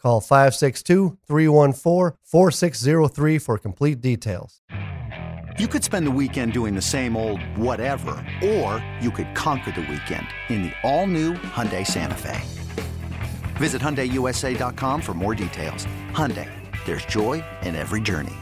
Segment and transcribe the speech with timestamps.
[0.00, 4.62] Call 562 314 4603 for complete details.
[5.58, 9.80] You could spend the weekend doing the same old whatever, or you could conquer the
[9.80, 12.40] weekend in the all-new Hyundai Santa Fe.
[13.56, 15.84] Visit HyundaiUSA.com for more details.
[16.12, 16.48] Hyundai,
[16.86, 18.36] there's joy in every journey.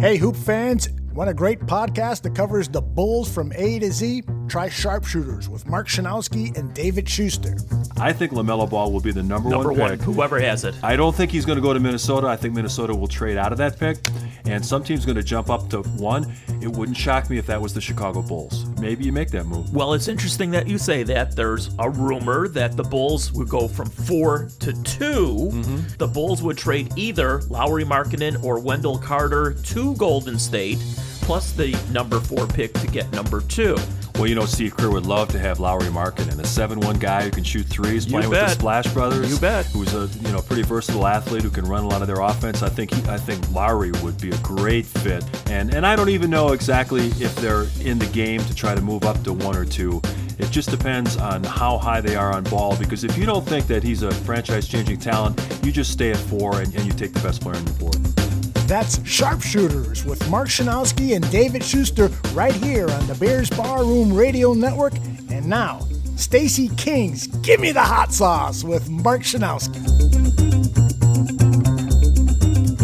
[0.00, 4.24] Hey, Hoop fans, want a great podcast that covers the Bulls from A to Z?
[4.52, 7.56] Try Sharpshooters with Mark Schanowski and David Schuster.
[7.98, 10.02] I think LaMelo Ball will be the number, Number one one, pick.
[10.02, 10.74] whoever has it.
[10.82, 12.26] I don't think he's going to go to Minnesota.
[12.26, 13.96] I think Minnesota will trade out of that pick,
[14.44, 16.30] and some team's going to jump up to one.
[16.60, 18.66] It wouldn't shock me if that was the Chicago Bulls.
[18.78, 19.72] Maybe you make that move.
[19.72, 21.34] Well, it's interesting that you say that.
[21.34, 25.96] There's a rumor that the Bulls would go from four to 2 Mm-hmm.
[25.96, 30.76] The Bulls would trade either Lauri Markkanen or Wendell Carter to Golden State,
[31.22, 33.76] plus the number four pick to get number two.
[34.16, 37.22] Well, you know, Steve Kerr would love to have Lauri Markkanen and a 7-1 guy
[37.22, 38.48] who can shoot threes, playing with the.
[38.48, 39.30] Splash Brothers.
[39.30, 39.66] You bet.
[39.66, 42.62] Who's a you know pretty versatile athlete who can run a lot of their offense.
[42.62, 46.10] I think he, I think Lauri would be a great fit, and and I don't
[46.10, 49.56] even know exactly if they're in the game to try to move up to one
[49.56, 50.02] or two.
[50.38, 52.76] It just depends on how high they are on ball.
[52.76, 56.60] Because if you don't think that he's a franchise-changing talent, you just stay at four
[56.60, 58.31] and, and you take the best player on the board.
[58.72, 64.54] That's Sharpshooters with Mark Schanowski and David Schuster right here on the Bears Barroom Radio
[64.54, 64.94] Network.
[65.28, 65.80] And now,
[66.16, 69.76] Stacey King's Give Me the Hot Sauce with Mark Schanowski.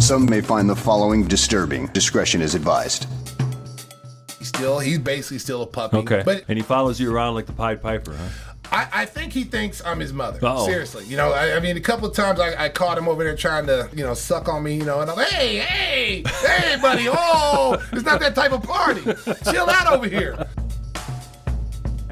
[0.02, 1.86] Some may find the following disturbing.
[1.94, 3.06] Discretion is advised.
[4.38, 5.96] He's still, he's basically still a puppy.
[5.96, 6.20] Okay.
[6.22, 8.28] But and he follows you around like the Pied Piper, huh?
[8.70, 10.38] I, I think he thinks I'm his mother.
[10.44, 10.66] Uh-oh.
[10.66, 11.04] Seriously.
[11.04, 13.36] You know, I, I mean, a couple of times I, I caught him over there
[13.36, 16.76] trying to, you know, suck on me, you know, and I'm like, hey, hey, hey,
[16.80, 19.02] buddy, oh, it's not that type of party.
[19.50, 20.47] Chill out over here.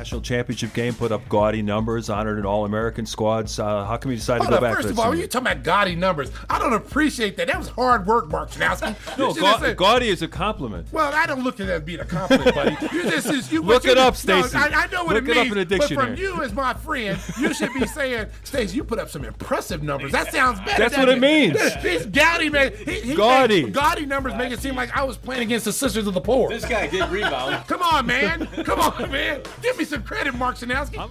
[0.07, 3.59] National championship game put up gaudy numbers, honored an All-American squads.
[3.59, 4.77] Uh, how come you decided Hold to up, go back?
[4.77, 5.23] first to of all, senior?
[5.23, 6.31] you talking about gaudy numbers.
[6.49, 7.49] I don't appreciate that.
[7.49, 8.95] That was hard work, Mark Schanowski.
[9.19, 10.87] no, ga- have said- gaudy is a compliment.
[10.93, 12.77] Well, I don't look at that as being a compliment, buddy.
[12.97, 15.31] You just, just you, Look you it up, no, I, I know what Look it
[15.31, 15.57] it up means.
[15.57, 16.21] in a But from dictionary.
[16.21, 20.13] you as my friend, you should be saying, Stacey, you put up some impressive numbers.
[20.13, 20.79] That sounds better.
[20.85, 21.59] That's what it means.
[21.83, 22.73] He's gaudy, man.
[22.85, 23.65] He, he Gaudy.
[23.65, 26.21] Made, gaudy numbers make it seem like I was playing against the Sisters of the
[26.21, 26.49] Poor.
[26.49, 27.67] This guy did rebound.
[27.67, 28.47] Come on, man.
[28.65, 29.41] Come on, man.
[29.63, 30.99] Give me some credit, Mark Schanowski.
[30.99, 31.09] Oh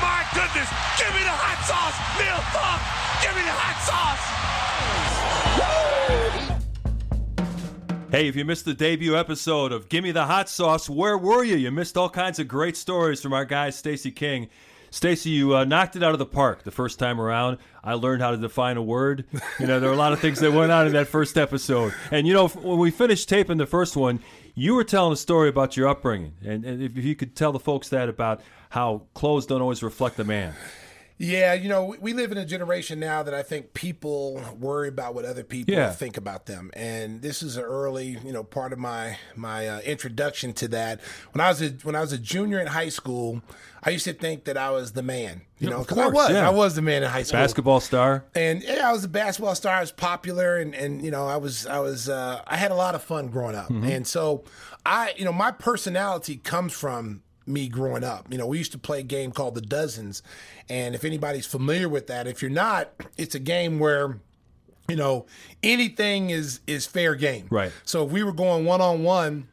[0.00, 0.68] my goodness!
[0.98, 2.80] Give me the hot sauce, Neil Funk.
[3.22, 4.20] Give me the hot sauce.
[8.10, 11.56] Hey, if you missed the debut episode of Gimme the Hot Sauce, where were you?
[11.56, 14.48] You missed all kinds of great stories from our guy Stacey King.
[14.92, 17.58] Stacey, you uh, knocked it out of the park the first time around.
[17.82, 19.24] I learned how to define a word.
[19.58, 21.92] You know, there were a lot of things that went on in that first episode.
[22.12, 24.20] And, you know, when we finished taping the first one,
[24.54, 26.34] you were telling a story about your upbringing.
[26.44, 30.16] And, and if you could tell the folks that about how clothes don't always reflect
[30.16, 30.54] the man.
[31.16, 35.14] Yeah, you know, we- live in a generation now that I think people worry about
[35.14, 35.92] what other people Yeah.
[35.92, 39.80] think about them, and this is an early, you know, part of my my uh,
[39.80, 41.00] introduction to that.
[41.32, 43.42] When I was a when I was a junior in high school,
[43.84, 46.30] I used to think that I was the man, you Yeah, know, because I was,
[46.30, 46.46] yeah.
[46.48, 47.38] I was the man in high school.
[47.40, 48.24] Basketball star.
[48.34, 49.74] And yeah, I was a basketball star.
[49.76, 52.76] I was popular, and and you know, I was I was uh, I had a
[52.76, 53.66] lot of fun growing up.
[53.70, 53.84] Mm-hmm.
[53.84, 54.44] And so,
[54.86, 58.26] I you know, my personality comes from me growing up.
[58.30, 60.22] You know, we used to play a game called the Dozens,
[60.68, 64.18] and if anybody's familiar with that, if you're not, it's a game where
[64.88, 65.26] you know
[65.62, 67.46] anything is is fair game.
[67.50, 67.72] Right.
[67.84, 69.48] So if we were going one on one.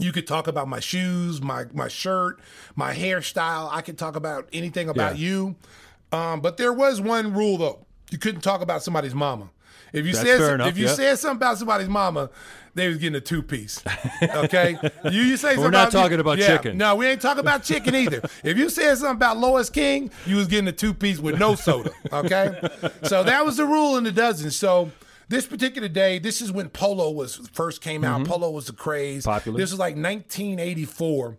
[0.00, 2.38] You could talk about my shoes, my my shirt,
[2.76, 3.68] my hairstyle.
[3.72, 5.26] I could talk about anything about Yeah.
[5.26, 5.56] you.
[6.12, 9.50] Um, but there was one rule though: you couldn't talk about somebody's mama.
[9.92, 10.94] If you said some- enough, if you yeah.
[10.94, 12.30] said something about somebody's mama,
[12.74, 13.82] they was getting a two piece.
[14.22, 16.78] Okay, you you say We're not about- talking about yeah, chicken.
[16.78, 18.22] No, we ain't talking about chicken either.
[18.44, 21.54] if you said something about Lois King, you was getting a two piece with no
[21.54, 21.90] soda.
[22.12, 22.60] Okay,
[23.02, 24.50] so that was the rule in the dozen.
[24.50, 24.90] So.
[25.30, 28.26] This particular day, this is when polo was first came out.
[28.26, 29.24] Polo was the craze.
[29.24, 29.30] Mm-hmm.
[29.30, 29.58] Popular.
[29.58, 31.36] This was like 1984,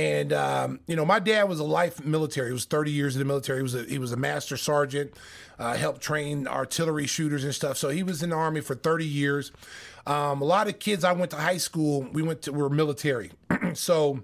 [0.00, 2.48] and um, you know my dad was a life military.
[2.48, 3.58] He was 30 years in the military.
[3.58, 5.12] He was a, he was a master sergeant.
[5.58, 7.76] Uh, helped train artillery shooters and stuff.
[7.76, 9.52] So he was in the army for 30 years.
[10.06, 12.08] Um, a lot of kids I went to high school.
[12.12, 13.32] We went to were military.
[13.74, 14.22] so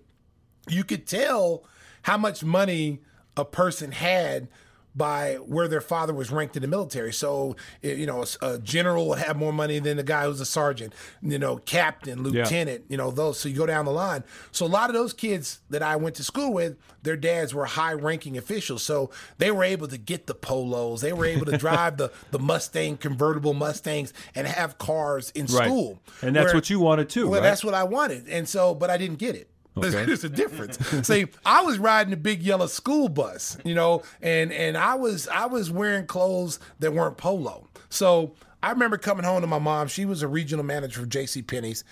[0.66, 1.64] you could tell
[2.02, 3.02] how much money
[3.36, 4.48] a person had
[4.96, 7.12] by where their father was ranked in the military.
[7.12, 7.54] So,
[7.84, 10.46] eh, you know, a, a general would have more money than the guy who's a
[10.46, 13.38] sergeant, you know, captain, lieutenant, you know, those.
[13.38, 14.24] So you go down the line.
[14.52, 17.66] So a lot of those kids that I went to school with, their dads were
[17.66, 18.82] high ranking officials.
[18.82, 21.02] So they were able to get the polos.
[21.02, 25.66] They were able to drive the, the Mustang, convertible Mustangs, and have cars in Right.
[25.66, 26.00] school.
[26.22, 27.46] And that's Where- what you wanted too, Well, right?
[27.48, 28.28] that's what I wanted.
[28.28, 29.50] And so, but I didn't get it.
[29.76, 30.78] There's, there's a difference.
[31.06, 35.28] See, I was riding a big yellow school bus, you know, and and I was
[35.28, 37.68] I was wearing clothes that weren't polo.
[37.88, 39.88] So I remember coming home to my mom.
[39.88, 41.42] She was a regional manager for J.C.
[41.42, 41.84] Penney's,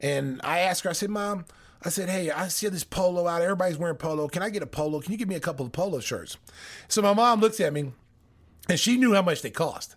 [0.00, 0.90] and I asked her.
[0.90, 1.44] I said, "Mom."
[1.84, 3.42] I said, "Hey, I see this polo out.
[3.42, 4.28] Everybody's wearing polo.
[4.28, 5.00] Can I get a polo?
[5.00, 6.36] Can you give me a couple of polo shirts?"
[6.88, 7.92] So my mom looks at me,
[8.68, 9.96] and she knew how much they cost.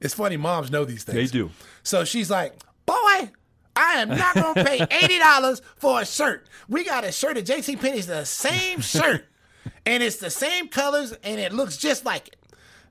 [0.00, 1.30] It's funny, moms know these things.
[1.30, 1.50] They do.
[1.82, 2.54] So she's like,
[2.86, 3.30] "Boy,
[3.76, 6.46] I am not gonna pay eighty dollars for a shirt.
[6.68, 7.76] We got a shirt at J.C.
[7.76, 9.26] Penney's, the same shirt,
[9.84, 12.36] and it's the same colors, and it looks just like it."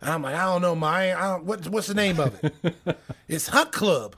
[0.01, 2.53] And I'm like, "I don't know, my, I don't, what, what's the name of it?
[3.27, 4.15] it's Hunt Club."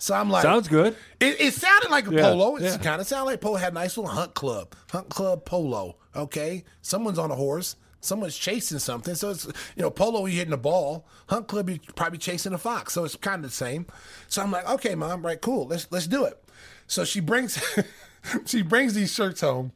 [0.00, 0.94] So I'm like, Sounds good.
[1.18, 2.54] It, it sounded like a Yeah, polo.
[2.56, 2.76] It yeah.
[2.78, 3.56] kind of sounded like polo.
[3.56, 5.96] Had a nice little hunt club, hunt club polo.
[6.14, 7.74] Okay, someone's on a horse.
[8.08, 9.14] Someone's chasing something.
[9.14, 9.46] So it's
[9.76, 11.06] you know polo you're hitting a ball.
[11.28, 12.94] Hunt club you're probably chasing a fox.
[12.94, 13.86] So it's kind of the same.
[14.28, 15.66] So I'm like, okay, mom, right, cool.
[15.66, 16.42] Let's let's do it.
[16.86, 17.62] So she brings
[18.46, 19.72] she brings these shirts home,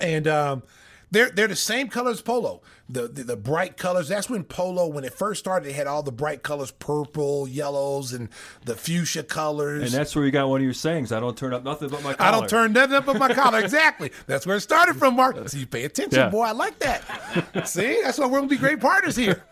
[0.00, 0.62] and um,
[1.10, 2.62] they're they're the same color as polo.
[2.90, 4.08] The, the the bright colors.
[4.08, 8.14] That's when polo, when it first started, it had all the bright colors, purple, yellows,
[8.14, 8.30] and
[8.64, 9.82] the fuchsia colors.
[9.82, 11.12] And that's where you got one of your sayings.
[11.12, 12.28] I don't turn up nothing but my collar.
[12.28, 13.58] I don't turn nothing up but my collar.
[13.68, 14.10] Exactly.
[14.26, 15.48] That's where it started from, Mark.
[15.50, 16.30] So you pay attention, Yeah.
[16.30, 16.44] boy.
[16.44, 17.66] I like that.
[17.68, 19.42] See, that's why we're gonna be great partners here.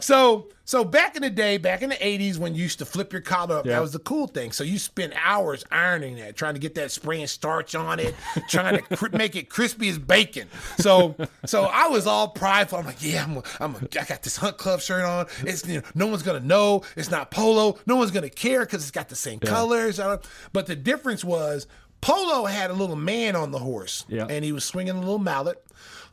[0.00, 3.12] So, so back in the day, back in the '80s, when you used to flip
[3.12, 3.72] your collar up, Yeah.
[3.74, 4.50] that was the cool thing.
[4.52, 8.14] So you spend hours ironing that, trying to get that spraying starch on it,
[8.48, 10.48] trying to cri- make it crispy as bacon.
[10.78, 11.14] So,
[11.46, 12.79] so I was all prideful.
[12.80, 15.26] I'm like, yeah, I'm, a, I'm, a, I got this Hunt Club shirt on.
[15.42, 16.82] It's you know, no one's gonna know.
[16.96, 17.78] It's not polo.
[17.86, 20.00] No one's gonna care because it's got the same colors.
[20.00, 21.66] I don't- But the difference was.
[22.02, 24.26] Polo had a little man on the horse, Yeah.
[24.26, 25.62] and he was swinging a little mallet.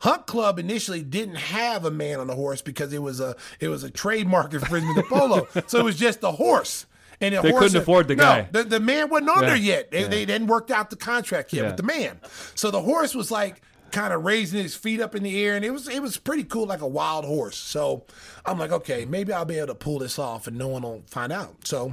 [0.00, 3.68] Hunt Club initially didn't have a man on the horse because it was a it
[3.68, 6.84] was a trademark infringement of polo, so it was just the horse.
[7.22, 8.48] And the They horse, couldn't afford the no, guy.
[8.52, 9.48] The, the man wasn't on Yeah.
[9.48, 9.90] there yet.
[9.90, 10.08] They, Yeah.
[10.08, 11.68] they hadn't worked out the contract yet Yeah.
[11.68, 12.20] with the man.
[12.54, 13.62] So the horse was like
[13.92, 16.44] kind of raising his feet up in the air, and it was it was pretty
[16.44, 17.56] cool, like a wild horse.
[17.56, 18.04] So
[18.46, 21.02] I'm like, okay, maybe I'll be able to pull this off, and no one will
[21.06, 21.66] find out.
[21.66, 21.92] So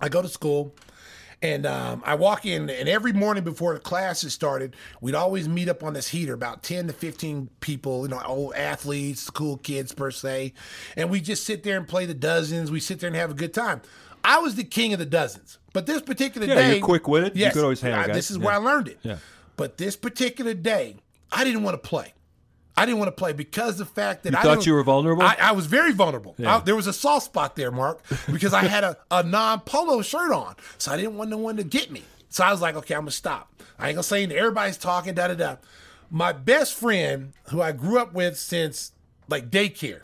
[0.00, 0.74] I go to school.
[1.44, 5.68] And um, I walk in, and every morning before the classes started, we'd always meet
[5.68, 9.90] up on this heater, about 10 to 15 people, you know, old athletes, cool kids
[9.92, 10.52] per se.
[10.96, 12.70] And we just sit there and play the dozens.
[12.70, 13.82] We sit there and have a good time.
[14.22, 15.58] I was the king of the dozens.
[15.72, 16.76] But this particular Yeah, day.
[16.76, 17.36] you're quick-witted.
[17.36, 18.14] You could always handle I-.
[18.14, 18.44] This is Yeah.
[18.44, 19.00] where I learned it.
[19.02, 19.16] Yeah.
[19.56, 20.98] But this particular day,
[21.32, 22.14] I didn't want to play.
[22.76, 25.22] I didn't want to play because the fact that You I thought you were vulnerable?
[25.22, 26.34] I, I was very vulnerable.
[26.38, 26.56] Yeah.
[26.56, 30.00] I- there was a soft spot there, Mark, because I had a, a non polo
[30.02, 30.54] shirt on.
[30.78, 32.02] So I didn't want no one to get me.
[32.30, 33.52] So I was like, okay, I'm going to stop.
[33.78, 34.38] I ain't going to say anything.
[34.38, 35.56] Everybody's talking, da da da.
[36.10, 38.92] My best friend, who I grew up with since
[39.28, 40.00] like daycare,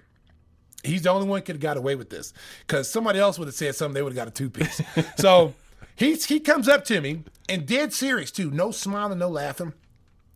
[0.85, 2.35] he's the only one could have got away with this
[2.67, 4.81] because somebody else would have said something, they would have got a two piece.
[5.19, 5.55] so
[5.97, 9.73] he's, he comes up to me and dead serious too, no smiling, no laughing.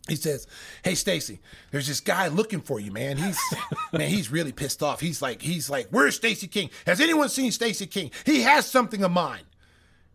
[0.09, 0.47] He says,
[0.83, 1.39] "Hey Stacey,
[1.71, 3.17] there's this guy looking for you, man.
[3.17, 3.39] He's
[3.93, 4.99] man, he's really pissed off.
[4.99, 6.69] He's like, he's like, where's Stacey King?
[6.85, 8.11] Has anyone seen Stacey King?
[8.25, 9.43] He has something of mine."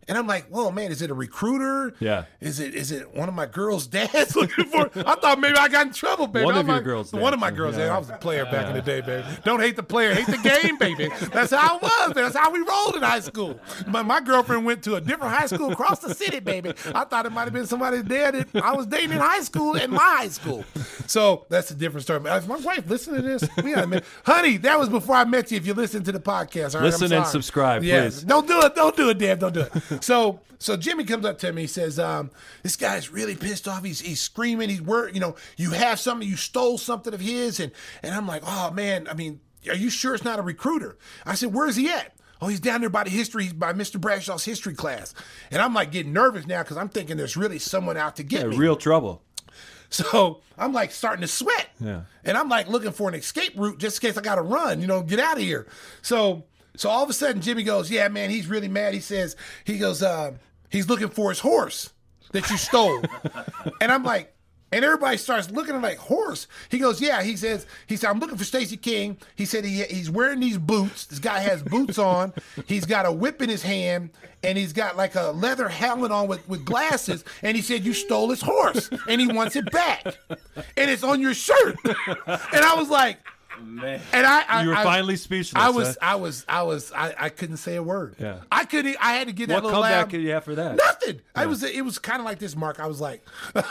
[0.09, 1.93] And I'm like, "Whoa, man, is it a recruiter?
[1.99, 2.25] Yeah.
[2.41, 5.67] Is it is it one of my girls' dads looking for?" I thought maybe I
[5.69, 6.45] got in trouble, baby.
[6.45, 7.85] One I'm of your like, girls' One of my girls' Yeah.
[7.87, 7.91] dads.
[7.91, 9.25] I was a player back in the day, baby.
[9.45, 11.09] Don't hate the player, hate the game, baby.
[11.31, 12.15] That's how it was.
[12.15, 12.23] Man.
[12.25, 13.59] That's how we rolled in high school.
[13.87, 16.73] But my girlfriend went to a different high school across the city, baby.
[16.93, 19.75] I thought it might have been somebody there that I was dating in high school
[19.75, 20.65] in my high school.
[21.07, 22.21] So that's a different story.
[22.25, 25.51] If my wife listen to this, we gotta admit, honey, that was before I met
[25.51, 25.57] you.
[25.57, 26.87] If you listen to the podcast, all right?
[26.87, 28.15] I'm Listen and subscribe, Yes.
[28.15, 28.23] please.
[28.23, 28.75] Don't do it.
[28.75, 29.39] Don't do it, Dad.
[29.39, 29.98] Don't do it.
[30.01, 31.61] So, so Jimmy comes up to me.
[31.61, 32.31] He says, um,
[32.63, 33.83] "This guy's really pissed off.
[33.83, 34.69] He's he's screaming.
[34.69, 36.27] He's wor You know, you have something.
[36.27, 37.71] You stole something of his." And
[38.03, 39.07] and I'm like, "Oh man.
[39.09, 42.47] I mean, are you sure it's not a recruiter?" I said, "Where's he at?" Oh,
[42.47, 43.99] he's down there by the history, by Mr.
[43.99, 45.13] Bradshaw's history class.
[45.51, 48.43] And I'm like getting nervous now because I'm thinking there's really someone out to get
[48.43, 48.55] Yeah, me.
[48.57, 49.21] real trouble.
[49.89, 51.67] So I'm like starting to sweat.
[51.81, 52.01] Yeah.
[52.23, 54.87] And I'm like looking for an escape route just in case I gotta run, you
[54.87, 55.67] know, get out of here.
[56.01, 58.93] So so all of a sudden Jimmy goes, Yeah, man, he's really mad.
[58.93, 59.35] He says,
[59.65, 60.33] he goes, uh,
[60.69, 61.93] he's looking for his horse
[62.31, 63.01] that you stole.
[63.81, 64.33] and I'm like,
[64.71, 66.47] And everybody starts looking at like horse.
[66.69, 67.23] He goes, yeah.
[67.23, 69.17] He says, he said, I'm looking for Stacey King.
[69.35, 71.05] He said he, he's wearing these boots.
[71.05, 72.33] This guy has boots on.
[72.67, 74.11] He's got a whip in his hand,
[74.43, 77.25] and he's got like a leather helmet on with, with glasses.
[77.41, 81.19] And he said, you stole his horse, and he wants it back, and it's on
[81.19, 81.75] your shirt.
[82.27, 83.17] And I was like,
[83.61, 84.01] Man.
[84.13, 85.93] and I, I You were I- finally speechless, I was, huh?
[86.01, 88.15] I was, I was, I, I couldn't say a word.
[88.19, 88.39] Yeah.
[88.51, 88.97] I couldn't.
[88.99, 90.09] I had to get that What little comeback laugh.
[90.09, 90.75] did you have for that?
[90.75, 91.21] Nothing.
[91.35, 91.63] I was.
[91.63, 92.79] It was kind of like this, Mark.
[92.79, 93.23] I was like,
[93.55, 93.61] "You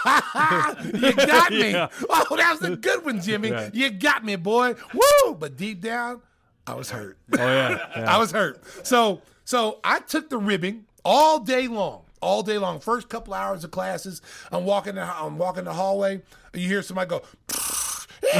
[1.14, 1.88] got me." Yeah.
[2.08, 3.50] Oh, that was a good one, Jimmy.
[3.52, 3.74] Right.
[3.74, 4.74] You got me, boy.
[4.94, 5.34] Woo!
[5.34, 6.20] But deep down,
[6.66, 7.18] I was hurt.
[7.32, 7.78] Oh yeah.
[7.96, 8.14] yeah.
[8.14, 8.62] I was hurt.
[8.86, 12.02] So, so I took the ribbing all day long.
[12.20, 12.80] All day long.
[12.80, 14.96] First couple hours of classes, I'm walking.
[14.96, 16.22] The, I'm walking the hallway.
[16.54, 17.22] You hear somebody go.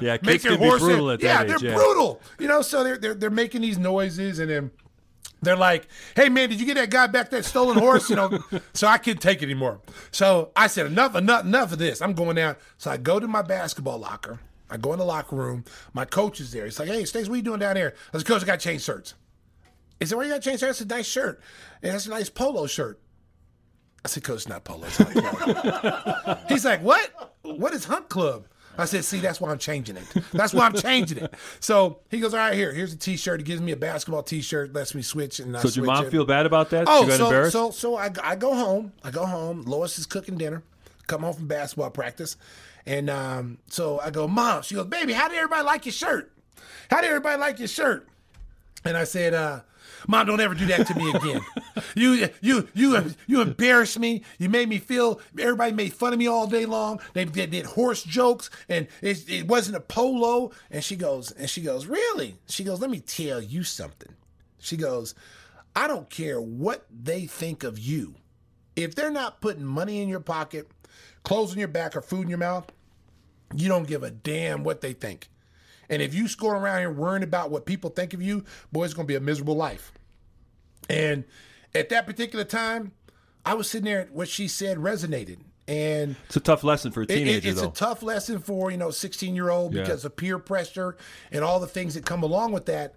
[0.00, 1.74] Yeah, kids can be horse brutal at yeah, that they're age, yeah.
[1.74, 2.20] brutal.
[2.38, 4.70] You know, so they're, they're they're making these noises and then
[5.42, 8.38] they're like, "Hey man, did you get that guy back that stolen horse?" You know,
[8.72, 9.80] so I couldn't take it anymore.
[10.10, 12.00] So I said, "Enough, enough, enough of this.
[12.00, 14.40] I'm going down." So I go to my basketball locker.
[14.68, 15.64] I go in the locker room.
[15.92, 16.64] My coach is there.
[16.64, 18.60] He's like, "Hey, Stace, what are you doing down there?" I said, "Coach, I got
[18.60, 19.14] to change shirts."
[20.00, 20.78] He said, "Why you got to change shirts?
[20.78, 21.40] That's a nice shirt.
[21.82, 23.00] And that's a nice polo shirt."
[24.06, 24.86] I said, Coach, not polo.
[24.86, 26.38] It's Hunt Club.
[26.48, 27.34] He's like, What?
[27.42, 28.46] What is Hunt Club?
[28.78, 30.04] I said, See, that's why I'm changing it.
[30.32, 31.34] That's why I'm changing it.
[31.58, 33.40] So he goes, All right, here, here's a t shirt.
[33.40, 35.40] He gives me a basketball t shirt, lets me switch.
[35.40, 36.12] And I So did your mom it.
[36.12, 36.84] feel bad about that?
[36.86, 38.92] Oh, so, so so I, I go home.
[39.02, 39.62] I go home.
[39.62, 40.62] Lois is cooking dinner.
[41.08, 42.36] Come home from basketball practice,
[42.86, 44.62] and um, so I go, Mom.
[44.62, 46.32] She goes, Baby, how did everybody like your shirt?
[46.90, 48.06] How did everybody like your shirt?
[48.84, 49.60] And I said, uh,
[50.06, 51.40] Mom, don't ever do that to me again.
[51.94, 54.22] you, you, you, you embarrassed me.
[54.38, 55.20] You made me feel.
[55.38, 57.00] Everybody made fun of me all day long.
[57.12, 60.52] They, they did horse jokes, and it, it wasn't a polo.
[60.70, 62.36] And she goes, and she goes, really?
[62.48, 64.14] She goes, let me tell you something.
[64.58, 65.14] She goes,
[65.74, 68.14] I don't care what they think of you.
[68.76, 70.70] If they're not putting money in your pocket,
[71.22, 72.70] clothes on your back, or food in your mouth,
[73.54, 75.28] you don't give a damn what they think.
[75.88, 78.94] And if you score around here worrying about what people think of you, boy, it's
[78.94, 79.92] going to be a miserable life.
[80.88, 81.24] And
[81.74, 82.92] at that particular time,
[83.44, 85.38] I was sitting there, what she said resonated.
[85.68, 87.68] And it's a tough lesson for a it- it- teenager, it's though.
[87.68, 89.82] a tough lesson for, you know, 16 year old Yeah.
[89.82, 90.96] because of peer pressure
[91.32, 92.94] and all the things that come along with that.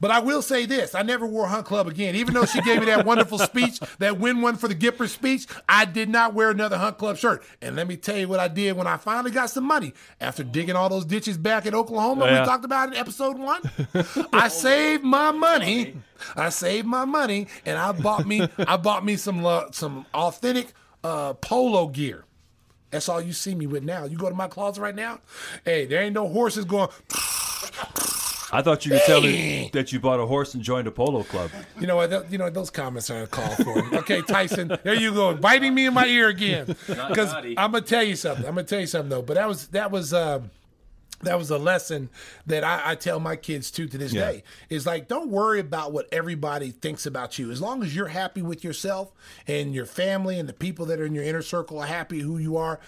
[0.00, 2.14] But I will say this: I never wore Hunt Club again.
[2.14, 5.46] Even though she gave me that wonderful speech, that win one for the Gipper speech,
[5.68, 7.42] I did not wear another Hunt Club shirt.
[7.60, 10.44] And let me tell you what I did when I finally got some money after
[10.44, 12.26] digging all those ditches back in Oklahoma.
[12.26, 12.40] Yeah.
[12.40, 13.62] We talked about in episode one.
[14.32, 15.96] I saved my money.
[16.36, 18.48] I saved my money, and I bought me.
[18.58, 20.72] I bought me some lo- some authentic
[21.04, 22.24] uh, polo gear.
[22.90, 24.04] That's all you see me with now.
[24.04, 25.20] You go to my closet right now.
[25.64, 26.88] Hey, there ain't no horses going.
[28.50, 31.22] I thought you could tell me that you bought a horse and joined a polo
[31.22, 31.50] club.
[31.80, 32.10] You know what?
[32.10, 33.78] th- You know those comments are a call for.
[33.98, 36.64] Okay, Tyson, there you go, biting me in my ear again.
[36.86, 38.46] Because I'm gonna tell you something.
[38.46, 39.22] I'm gonna tell you something though.
[39.22, 40.14] But that was that was.
[40.14, 40.50] Um,
[41.22, 42.10] that was a lesson
[42.46, 44.30] that I, I tell my kids too to this Yeah.
[44.30, 44.44] day.
[44.70, 47.50] Is like, don't worry about what everybody thinks about you.
[47.50, 49.10] As long as you're happy with yourself
[49.48, 52.38] and your family and the people that are in your inner circle are happy who
[52.38, 52.78] you are,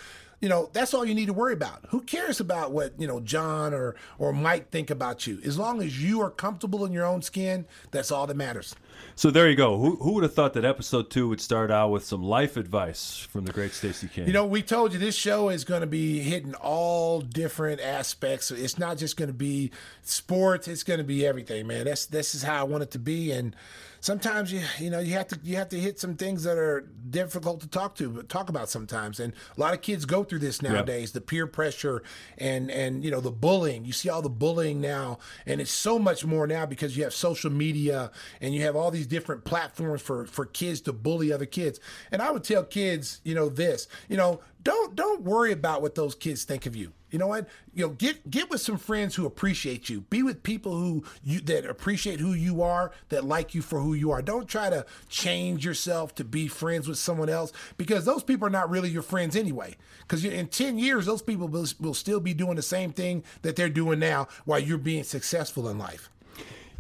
[0.41, 1.85] you know, that's all you need to worry about.
[1.89, 5.39] Who cares about what, you know, John or or Mike think about you?
[5.45, 8.75] As long as you are comfortable in your own skin, that's all that matters.
[9.17, 9.77] So there you go.
[9.77, 13.19] Who, who would have thought that episode two would start out with some life advice
[13.19, 14.27] from the great Stacey King?
[14.27, 18.51] You know, we told you this show is going to be hitting all different aspects.
[18.51, 21.85] It's not just going to be sports; it's going to be everything, man.
[21.85, 23.31] That's this is how I want it to be.
[23.33, 23.55] And
[24.01, 26.89] sometimes you you know you have to you have to hit some things that are
[27.09, 29.21] difficult to talk to, but talk about sometimes.
[29.21, 32.03] And a lot of kids go through this nowadays: the peer pressure
[32.39, 33.85] and and you know the bullying.
[33.85, 37.15] You see all the bullying now, and it's so much more now because you have
[37.15, 41.47] social media and you have all these different platforms for for kids to bully other
[41.47, 41.79] kids.
[42.11, 45.95] And I would tell kids, you know, this, you know, don't don't worry about what
[45.95, 46.93] those kids think of you.
[47.11, 47.49] You know what?
[47.75, 50.03] You know, get get with some friends who appreciate you.
[50.03, 53.95] Be with people who you that appreciate who you are, that like you for who
[53.95, 54.23] you are.
[54.23, 58.51] Don't try to change yourself to be friends with someone else because those people are
[58.51, 59.77] not really your friends anyway.
[60.01, 63.57] Because in ten years, those people will, will still be doing the same thing that
[63.57, 66.11] they're doing now while you're being successful in life.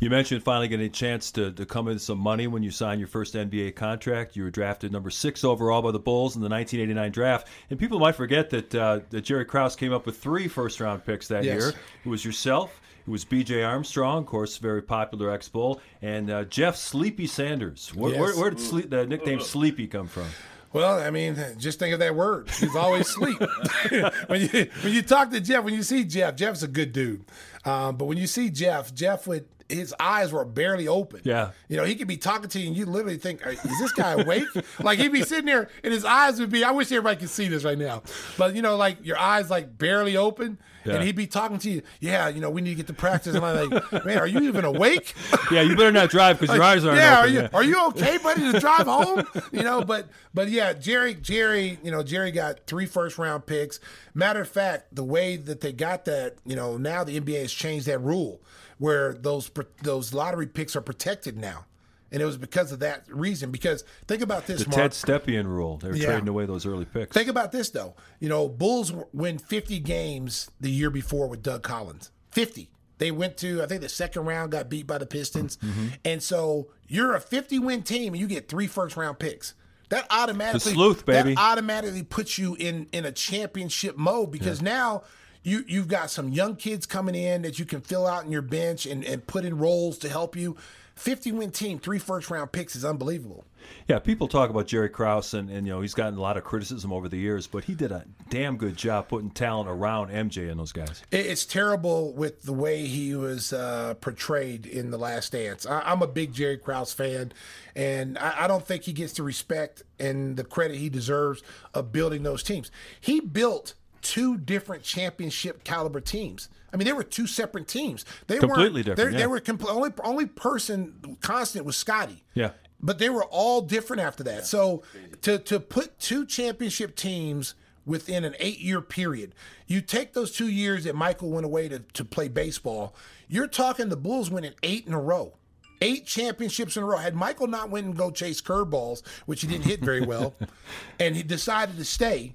[0.00, 3.00] You mentioned finally getting a chance to, to come in some money when you signed
[3.00, 4.34] your first NBA contract.
[4.34, 7.48] You were drafted number six overall by the Bulls in the 1989 draft.
[7.68, 11.04] And people might forget that uh, that Jerry Krause came up with three first round
[11.04, 11.60] picks that Yes.
[11.60, 11.72] year.
[12.04, 12.80] It was yourself.
[13.06, 13.62] It was B.J.
[13.62, 17.92] Armstrong, of course, very popular ex-Bull, and uh, Jeff Sleepy Sanders.
[17.94, 18.20] Where, Yes.
[18.20, 20.26] where, where did sleep, the nickname Sleepy come from?
[20.72, 22.48] Well, I mean, just think of that word.
[22.50, 23.38] He's always sleep.
[24.28, 27.24] when you when you talk to Jeff, when you see Jeff, Jeff's a good dude.
[27.66, 31.20] Um, but when you see Jeff, Jeff would his eyes were barely open.
[31.24, 31.50] Yeah.
[31.68, 34.12] You know, he could be talking to you and you literally think, is this guy
[34.12, 34.44] awake?
[34.80, 37.48] like he'd be sitting there and his eyes would be, I wish everybody could see
[37.48, 38.02] this right now.
[38.36, 40.94] But you know, like your eyes like barely open Yeah.
[40.94, 41.82] and he'd be talking to you.
[42.00, 43.34] Yeah, you know, we need to get to practice.
[43.34, 45.14] And I'm like, man, are you even awake?
[45.50, 47.24] Yeah, you better not drive because your eyes aren't yeah, open.
[47.24, 47.48] are you yeah.
[47.52, 49.24] are you okay, buddy, to drive home?
[49.50, 53.80] You know, but but yeah, Jerry Jerry, you know, Jerry got three first round picks.
[54.14, 57.52] Matter of fact, the way that they got that, you know, now the NBA has
[57.52, 58.40] changed that rule
[58.80, 59.48] where those
[59.82, 61.66] those lottery picks are protected now.
[62.10, 63.52] And it was because of that reason.
[63.52, 64.80] Because think about this, the Mark.
[64.80, 65.76] Ted Stepien rule.
[65.76, 66.06] They're Yeah.
[66.06, 67.14] trading away those early picks.
[67.14, 67.94] Think about this though.
[68.18, 72.10] You know, Bulls win 50 games the year before with Doug Collins.
[72.32, 72.70] 50.
[72.98, 75.56] They went to I think the second round got beat by the Pistons.
[75.58, 75.86] Mm-hmm.
[76.04, 79.54] And so you're a 50 win team and you get three first round picks.
[79.90, 81.04] That automatically sleuth.
[81.06, 85.02] That automatically puts you in in a championship mode because now
[85.42, 88.42] you you've got some young kids coming in that you can fill out in your
[88.42, 90.56] bench and, and put in roles to help you.
[90.96, 93.46] 50 win team, three first round picks is unbelievable.
[93.88, 96.44] Yeah, people talk about Jerry Krause, and, and you know he's gotten a lot of
[96.44, 100.50] criticism over the years, but he did a damn good job putting talent around MJ
[100.50, 101.02] and those guys.
[101.10, 105.66] It's terrible with the way he was uh, portrayed in The Last Dance.
[105.66, 107.32] I, I'm a big Jerry Krause fan,
[107.74, 111.42] and I, I don't think he gets the respect and the credit he deserves
[111.72, 112.70] of building those teams.
[113.00, 116.48] He built two different championship caliber teams.
[116.72, 118.04] I mean, they were two separate teams.
[118.26, 119.22] They Completely different, They, yeah.
[119.22, 122.22] they were compl- only only person constant was Scottie.
[122.34, 122.50] Yeah.
[122.82, 124.46] But they were all different after that.
[124.46, 124.82] So
[125.22, 127.54] to to put two championship teams
[127.84, 129.34] within an eight year period,
[129.66, 132.94] you take those two years that Michael went away to, to play baseball,
[133.28, 135.34] you're talking the Bulls winning eight in a row.
[135.82, 136.98] Eight championships in a row.
[136.98, 140.34] Had Michael not went and go chase curveballs, which he didn't hit very well,
[141.00, 142.34] and he decided to stay,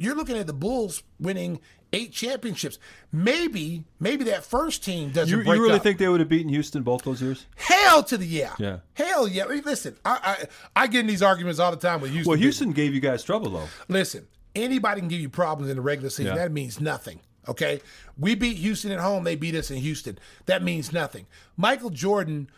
[0.00, 1.60] you're looking at the Bulls winning
[1.92, 2.78] eight championships.
[3.12, 5.82] Maybe, maybe that first team doesn't You, you really up.
[5.82, 7.46] think they would have beaten Houston both those years?
[7.56, 8.54] Hell to the yeah.
[8.58, 8.78] Yeah.
[8.94, 9.44] Hell yeah.
[9.44, 12.30] I mean, listen, I, I I get in these arguments all the time with Houston.
[12.30, 12.44] Well, people.
[12.44, 13.68] Houston gave you guys trouble though.
[13.88, 16.34] Listen, anybody can give you problems in the regular season.
[16.34, 16.42] Yeah.
[16.42, 17.20] That means nothing.
[17.48, 17.80] Okay,
[18.18, 19.24] we beat Houston at home.
[19.24, 20.18] They beat us in Houston.
[20.46, 21.26] That means nothing.
[21.56, 22.50] Michael Jordan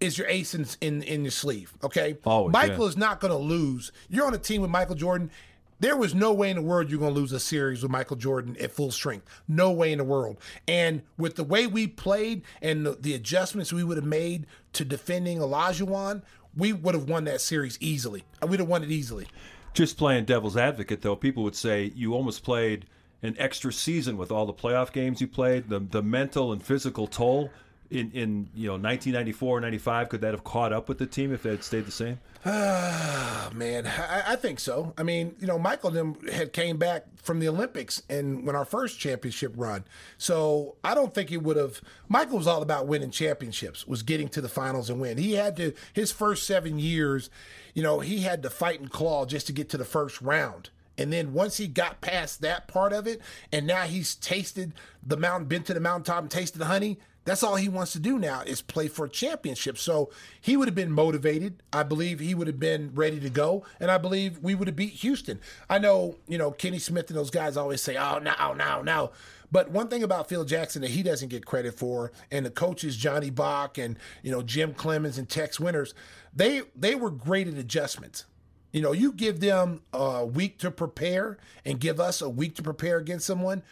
[0.00, 1.74] is your ace in in, in your sleeve.
[1.82, 2.88] Okay, Always, Michael yeah.
[2.88, 3.92] is not going to lose.
[4.08, 5.30] You're on a team with Michael Jordan.
[5.80, 8.16] There was no way in the world you're going to lose a series with Michael
[8.16, 9.26] Jordan at full strength.
[9.46, 10.38] No way in the world.
[10.66, 14.84] And with the way we played and the, the adjustments we would have made to
[14.84, 16.22] defending Olajuwon,
[16.56, 18.24] we would have won that series easily.
[18.46, 19.28] We'd have won it easily.
[19.72, 22.86] Just playing devil's advocate, though, people would say you almost played
[23.22, 25.68] an extra season with all the playoff games you played.
[25.68, 27.50] The the mental and physical toll
[27.90, 31.42] in in you know 1994, 95, could that have caught up with the team if
[31.42, 32.18] they had stayed the same?
[32.50, 34.94] Oh, man, I, I think so.
[34.96, 35.90] I mean, you know, Michael
[36.32, 39.84] had came back from the Olympics and when our first championship run.
[40.16, 41.80] So I don't think he would have.
[42.08, 45.18] Michael was all about winning championships, was getting to the finals and win.
[45.18, 47.28] He had to his first seven years,
[47.74, 50.70] you know, he had to fight and claw just to get to the first round.
[50.96, 53.20] And then once he got past that part of it,
[53.52, 54.72] and now he's tasted
[55.06, 56.98] the mountain, been to the mountaintop and tasted the honey.
[57.28, 59.76] That's all he wants to do now is play for a championship.
[59.76, 60.08] So
[60.40, 61.62] he would have been motivated.
[61.70, 64.76] I believe he would have been ready to go, and I believe we would have
[64.76, 65.38] beat Houston.
[65.68, 69.10] I know, you know, Kenny Smith and those guys always say, "Oh, now, now, now."
[69.52, 72.96] But one thing about Phil Jackson that he doesn't get credit for, and the coaches
[72.96, 75.92] Johnny Bach and you know Jim Cleamons and Tex Winters,
[76.34, 78.24] they they were great at adjustments.
[78.72, 81.36] You know, you give them a week to prepare
[81.66, 83.62] and give us a week to prepare against someone,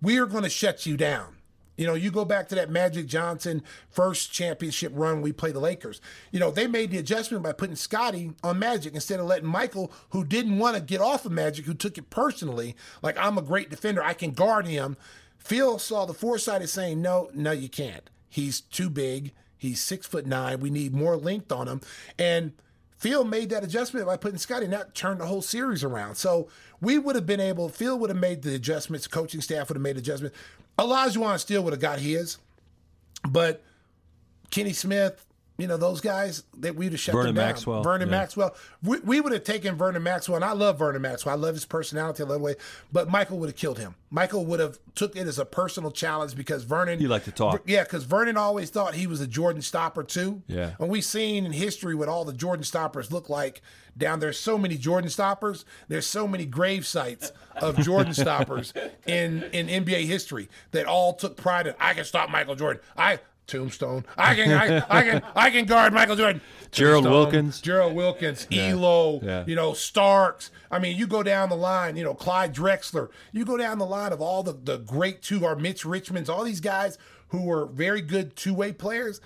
[0.00, 1.36] we are going to shut you down.
[1.76, 5.60] You know, you go back to that Magic Johnson first championship run we played the
[5.60, 6.00] Lakers.
[6.30, 9.92] You know, they made the adjustment by putting Scottie on Magic instead of letting Michael,
[10.10, 13.42] who didn't want to get off of Magic, who took it personally, like I'm a
[13.42, 14.96] great defender, I can guard him.
[15.38, 18.08] Phil saw the foresight of saying, no, no, you can't.
[18.28, 19.32] He's too big.
[19.56, 20.60] He's six foot nine.
[20.60, 21.80] We need more length on him.
[22.18, 22.52] And
[22.96, 26.14] Phil made that adjustment by putting Scottie, and that turned the whole series around.
[26.14, 26.48] So
[26.80, 29.82] we would have been able, Phil would have made the adjustments, coaching staff would have
[29.82, 30.36] made adjustments.
[30.78, 32.38] Olajuwon still would have got his,
[33.28, 33.62] but
[34.50, 35.24] Kenny Smith,
[35.56, 37.46] you know, those guys, that we'd have shut Vernon them down.
[37.46, 38.18] Maxwell, Vernon yeah.
[38.18, 38.56] Maxwell.
[38.82, 41.32] We, we would have taken Vernon Maxwell, and I love Vernon Maxwell.
[41.32, 42.54] I love his personality, I love the way,
[42.92, 43.94] but Michael would have killed him.
[44.10, 46.98] Michael would have took it as a personal challenge because Vernon.
[46.98, 47.62] He liked to talk.
[47.66, 50.42] Yeah, because Vernon always thought he was a Jordan stopper too.
[50.48, 50.72] Yeah.
[50.80, 53.62] And we've seen in history what all the Jordan stoppers look like
[53.96, 55.64] down there's so many Jordan stoppers.
[55.88, 58.72] There's so many grave sites of Jordan stoppers
[59.06, 61.74] in in NBA history that all took pride in.
[61.80, 62.82] I can stop Michael Jordan.
[62.96, 64.06] I Tombstone.
[64.16, 66.40] I can, I, I can, I can guard Michael Jordan.
[66.70, 67.60] Gerald Tombstone, Wilkins.
[67.60, 69.44] Gerald Wilkins, Elo, Yeah.
[69.46, 70.50] you know, Starks.
[70.70, 73.10] I mean, you go down the line, you know, Clyde Drexler.
[73.32, 76.42] You go down the line of all the, the great two guard, Mitch Richmonds, all
[76.42, 76.96] these guys
[77.28, 79.20] who were very good two way players.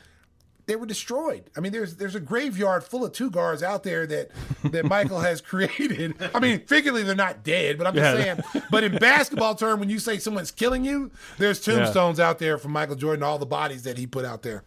[0.68, 1.50] They were destroyed.
[1.56, 4.30] I mean, there's there's a graveyard full of two guards out there that
[4.64, 6.14] that Michael has created.
[6.34, 8.40] I mean, figuratively they're not dead, but I'm just Yeah.
[8.52, 8.62] saying.
[8.70, 12.72] But in basketball term, when you say someone's killing you, there's tombstones out there from
[12.72, 14.62] Michael Jordan, all the bodies that he put out there.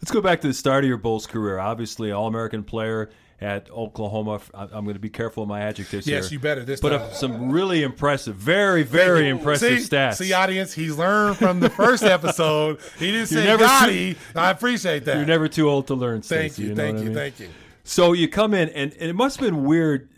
[0.00, 1.58] Let's go back to the start of your Bulls career.
[1.58, 3.10] Obviously, All American player
[3.42, 4.40] at Oklahoma.
[4.54, 6.36] I'm going to be careful of my adjectives Yes, here.
[6.36, 7.02] you better this Put time.
[7.02, 10.14] up some really impressive, very, very impressive see, stats.
[10.16, 12.80] See, audience, he's learned from the first episode.
[12.98, 14.16] He didn't say Gotti.
[14.36, 15.16] I appreciate that.
[15.16, 16.22] You're never too old to learn.
[16.22, 17.18] thank Stacey, you, know thank what I you, mean?
[17.18, 17.48] thank you.
[17.84, 20.08] So you come in, and, and it must have been weird.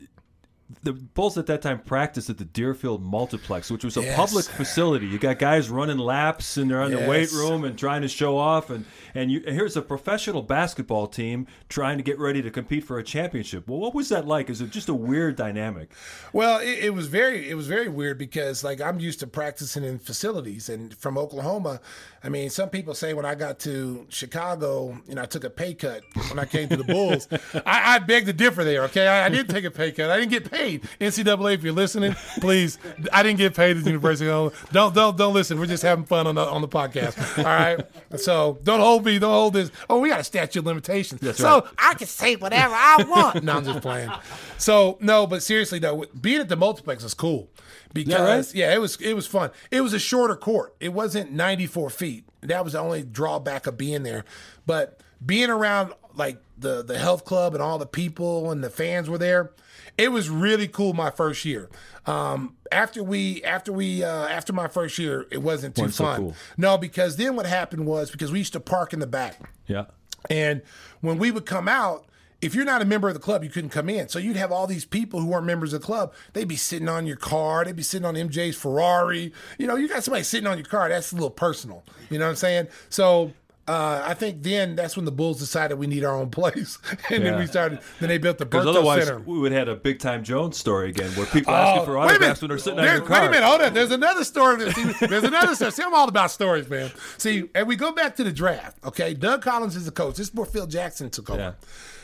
[0.83, 4.17] The Bulls at that time practiced at the Deerfield Multiplex, which was a Yes.
[4.17, 5.07] public facility.
[5.07, 8.37] You got guys running laps, and they're in the weight room and trying to show
[8.37, 8.71] off.
[8.71, 8.85] And
[9.15, 12.99] and, you, and here's a professional basketball team trying to get ready to compete for
[12.99, 13.69] a championship.
[13.69, 14.51] Well, what was that like?
[14.51, 15.91] Is it just a weird dynamic?
[16.33, 19.85] Well, it, it was very it was very weird because like I'm used to practicing
[19.85, 21.81] in facilities and from Oklahoma.
[22.23, 25.51] I mean, some people say when I got to Chicago, you know, I took a
[25.51, 27.29] pay cut when I came to the Bulls.
[27.67, 28.83] I, I beg to differ there.
[28.85, 30.11] Okay, I, I didn't take a pay cut.
[30.11, 30.64] I didn't get paid.
[30.73, 32.79] NCAA, if you're listening, please,
[33.13, 34.27] I didn't get paid at the University.
[34.27, 35.59] Don't don't don't listen.
[35.59, 37.39] We're just having fun on the on the podcast.
[37.39, 37.81] All right.
[38.19, 39.19] So don't hold me.
[39.19, 39.71] Don't hold this.
[39.89, 41.37] Oh, we got a statute of limitations.
[41.37, 41.73] so right.
[41.79, 43.43] I can say whatever I want.
[43.45, 44.11] no, I'm just playing.
[44.59, 47.49] So no, but seriously though, being at the multiplex was cool
[47.93, 48.55] because right?
[48.55, 49.51] yeah, it was it was fun.
[49.71, 50.75] It was a shorter court.
[50.81, 52.25] It wasn't 94 feet.
[52.43, 54.25] That was the only drawback of being there.
[54.67, 59.09] But being around like the the health club and all the people and the fans
[59.09, 59.53] were there,
[59.97, 60.93] it was really cool.
[60.93, 61.69] My first year.
[62.07, 66.21] Um, after we after we uh, after my first year, it wasn't too so fun.
[66.21, 66.37] cool.
[66.57, 69.41] No, because then what happened was because we used to park in the back.
[69.67, 69.87] Yeah.
[70.29, 70.63] And
[71.01, 72.07] when we would come out,
[72.41, 74.09] if you're not a member of the club, you couldn't come in.
[74.09, 76.13] So you'd have all these people who weren't members of the club.
[76.35, 77.65] They'd be sitting on your car.
[77.65, 79.33] They'd be sitting on MJ's Ferrari.
[79.59, 80.89] You know, you got somebody sitting on your car.
[80.89, 81.85] That's a little personal.
[82.11, 82.69] You know what I'm saying?
[82.91, 83.33] So
[83.67, 86.79] uh, I think then that's when the Bulls decided we need our own place,
[87.11, 87.81] and then we started.
[87.99, 89.21] Then they built the Because Berto otherwise, Center.
[89.21, 92.03] we would have had a big time Jones story again, where people asking for Oh,
[92.03, 93.21] a autographs when they're sitting on There- your car.
[93.23, 93.73] Wait a minute, hold on.
[93.73, 94.71] There's another story.
[94.73, 95.71] See, there's another story.
[95.73, 96.91] See, I'm all about stories, man.
[97.17, 98.77] See, and we go back to the draft.
[98.85, 100.17] Okay, Doug Collins is the coach.
[100.17, 101.41] This is where Phil Jackson took over.
[101.41, 101.53] Yeah.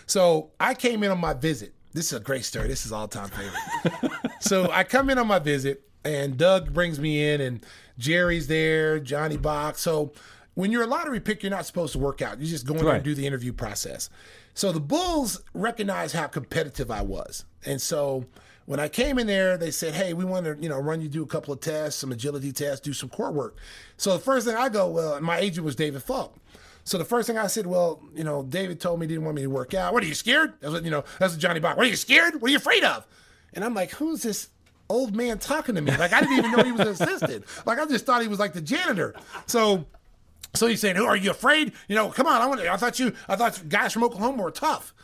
[0.06, 1.74] So I came in on my visit.
[1.92, 2.68] This is a great story.
[2.68, 4.12] This is all time favorite.
[4.40, 7.66] so I come in on my visit, and Doug brings me in, and
[7.98, 9.76] Jerry's there, Johnny Bach.
[9.76, 10.12] So
[10.60, 12.38] when you're a lottery pick, you're not supposed to work out.
[12.38, 14.10] You're just go in there and do the interview process.
[14.54, 18.26] So the Bulls recognized how competitive I was, and so
[18.66, 21.08] when I came in there, they said, "Hey, we want to, you know, run you
[21.08, 23.56] do a couple of tests, some agility tests, do some core work."
[23.96, 26.36] So the first thing I go, well, my agent was David Falk.
[26.84, 29.36] So the first thing I said, well, you know, David told me he didn't want
[29.36, 29.92] me to work out.
[29.92, 30.54] What are you scared?
[30.60, 31.04] That's what you know.
[31.18, 31.76] That's what Johnny Bach.
[31.76, 32.40] What are you scared?
[32.40, 33.06] What are you afraid of?
[33.54, 34.50] And I'm like, who's this
[34.88, 35.96] old man talking to me?
[35.96, 37.44] Like I didn't even know he was an assistant.
[37.64, 39.14] Like I just thought he was like the janitor.
[39.46, 39.86] So
[40.54, 41.72] so he's saying, "Who are you afraid?
[41.88, 42.40] You know, come on.
[42.40, 42.60] I want.
[42.60, 43.12] I thought you.
[43.28, 44.94] I thought guys from Oklahoma were tough."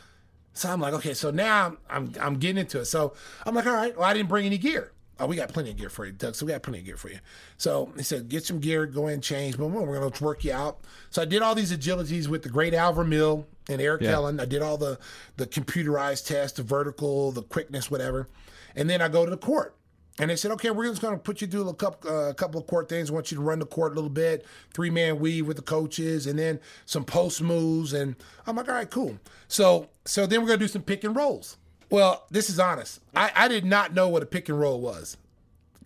[0.55, 1.13] So I'm like, okay.
[1.15, 2.87] So now I'm I'm getting into it.
[2.87, 3.13] So
[3.45, 3.95] I'm like, all right.
[3.97, 4.93] Well, I didn't bring any gear.
[5.19, 6.35] Oh, we got plenty of gear for you, Doug.
[6.35, 7.19] So we got plenty of gear for you.
[7.57, 9.57] So he said, get some gear, go in, and change.
[9.57, 9.87] Boom, boom.
[9.87, 10.81] We're gonna work you out.
[11.11, 14.13] So I did all these agilities with the great Al Vermeil and Eric Yeah.
[14.13, 14.41] Helland.
[14.41, 14.99] I did all the
[15.37, 18.29] the computerized tests, the vertical, the quickness, whatever.
[18.75, 19.75] And then I go to the court.
[20.19, 22.61] And they said, okay, we're just going to put you through a couple, uh, couple
[22.61, 23.11] of court things.
[23.11, 25.63] I want you to run the court a little bit, three man weave with the
[25.63, 27.93] coaches, and then some post moves.
[27.93, 29.19] And I'm like, all right, cool.
[29.49, 31.59] So, so then we're going to do some pick and rolls.
[31.91, 33.01] Well, this is honest.
[33.15, 35.17] I, I did not know what a pick and roll was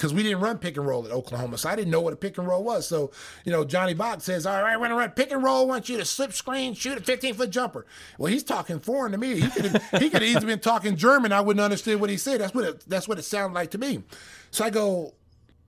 [0.00, 2.16] because we didn't run pick and roll at Oklahoma, so I didn't know what a
[2.16, 2.86] pick and roll was.
[2.86, 3.10] So,
[3.44, 5.60] you know, Johnny Bach says, "All right, we're gonna run pick and roll.
[5.60, 7.84] I want you to slip screen, shoot a 15 foot jumper."
[8.16, 9.40] Well, he's talking foreign to me.
[9.40, 11.32] He could have, he could easily been talking German.
[11.32, 12.40] I wouldn't understand what he said.
[12.40, 14.02] That's what it, that's what it sounded like to me.
[14.50, 15.12] So I go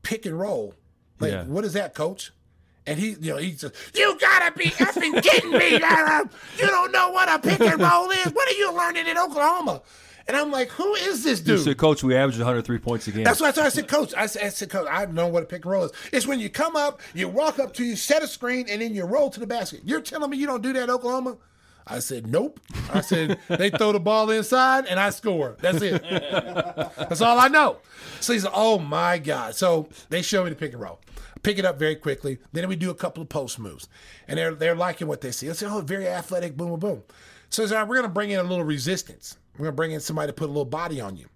[0.03, 0.75] pick and roll.
[1.21, 1.45] Like, Yeah.
[1.45, 2.33] what is that, coach?
[2.87, 5.79] And he, you know, he says, "You gotta be effing kidding me!
[5.79, 6.29] Dara.
[6.59, 8.33] You don't know what a pick and roll is.
[8.33, 9.83] What are you learning in Oklahoma?"
[10.29, 13.13] And I'm like, "Who is this You dude?" said, Coach, we averaged 103 points a
[13.13, 13.25] game.
[13.25, 14.15] That's why I said, Coach.
[14.17, 15.93] I said, I said, Coach, I know what a pick and roll is.
[16.13, 18.95] It's when you come up, you walk up to you, set a screen, and then
[18.95, 19.81] you roll to the basket.
[19.85, 21.39] You're telling me you don't do that Oklahoma?
[21.87, 22.61] I said, Nope.
[22.93, 25.57] I said, they throw the ball inside and I score.
[25.61, 26.03] That's it.
[26.97, 27.79] That's all I know.
[28.21, 29.55] So he said, Oh my God.
[29.55, 31.01] So they show me the pick and roll.
[31.43, 32.39] Pick it up very quickly.
[32.53, 33.89] Then we do a couple of post moves.
[34.29, 35.49] And they're they're liking what they see.
[35.49, 37.03] They say, Oh, very athletic, boom, boom, boom.
[37.51, 39.37] So said, "All right, we're gonna bring in a little resistance.
[39.59, 41.27] We're gonna bring in somebody to put a little body on you.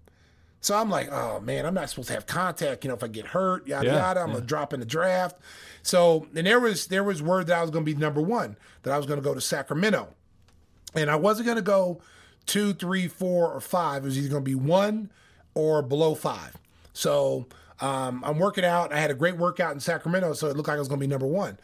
[0.59, 2.83] So I'm like, oh man, I'm not supposed to have contact.
[2.83, 5.37] You know, if I get hurt, yada Yeah, yada, I'm gonna drop in the draft.
[5.83, 8.91] So and there was there was word that I was gonna be number one, that
[8.93, 10.09] I was gonna go to Sacramento,
[10.95, 12.01] and I wasn't gonna go
[12.45, 14.03] two, three, four, or five.
[14.03, 15.11] It was either gonna be one
[15.53, 16.57] or below five.
[16.93, 17.45] So
[17.79, 18.91] um, I'm working out.
[18.91, 21.07] I had a great workout in Sacramento, so it looked like I was gonna be
[21.07, 21.59] number one.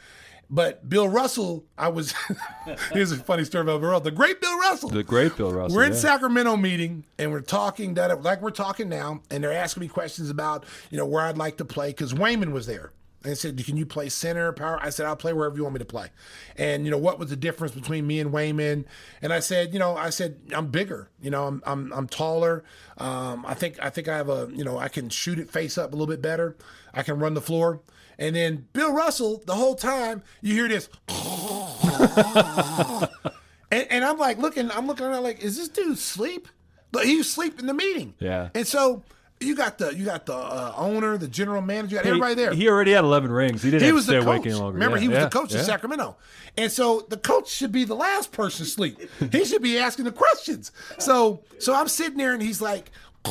[0.54, 2.14] But Bill Russell, I was.
[2.94, 4.04] here's a funny story about Bill Russell.
[4.04, 4.90] The great Bill Russell.
[4.90, 5.76] The great Bill Russell.
[5.76, 5.98] We're in yeah.
[5.98, 10.30] Sacramento meeting and we're talking that like we're talking now, and they're asking me questions
[10.30, 12.92] about you know where I'd like to play because Wayman was there.
[13.26, 15.80] And said, "Can you play center, power?" I said, "I'll play wherever you want me
[15.80, 16.10] to play."
[16.56, 18.86] And you know what was the difference between me and Wayman?
[19.24, 21.10] And I said, "You know, I said I'm bigger.
[21.20, 22.64] You know, I'm I'm, I'm taller.
[23.00, 25.80] Um, I think I think I have a you know I can shoot it face
[25.80, 26.58] up a little bit better.
[26.94, 27.80] I can run the floor."
[28.20, 30.90] And then Bill Russell, the whole time you hear this.
[33.72, 36.48] And, and I'm like looking, I'm looking around like, is this dude sleep?
[36.92, 38.14] But he was asleep in the meeting.
[38.20, 38.50] Yeah.
[38.54, 39.02] And so
[39.40, 42.36] you got the you got the uh, owner, the general manager, you got He- everybody
[42.36, 42.54] there.
[42.54, 43.64] He already had 11 rings.
[43.64, 44.52] He didn't He was stay the awake coach.
[44.52, 44.74] any longer.
[44.74, 45.60] Remember, Yeah, he was yeah, the coach yeah.
[45.62, 46.18] in Sacramento,
[46.56, 49.00] and so the coach should be the last person to sleep.
[49.32, 50.72] he should be asking the questions.
[51.00, 52.92] So, so I'm sitting there, and he's like,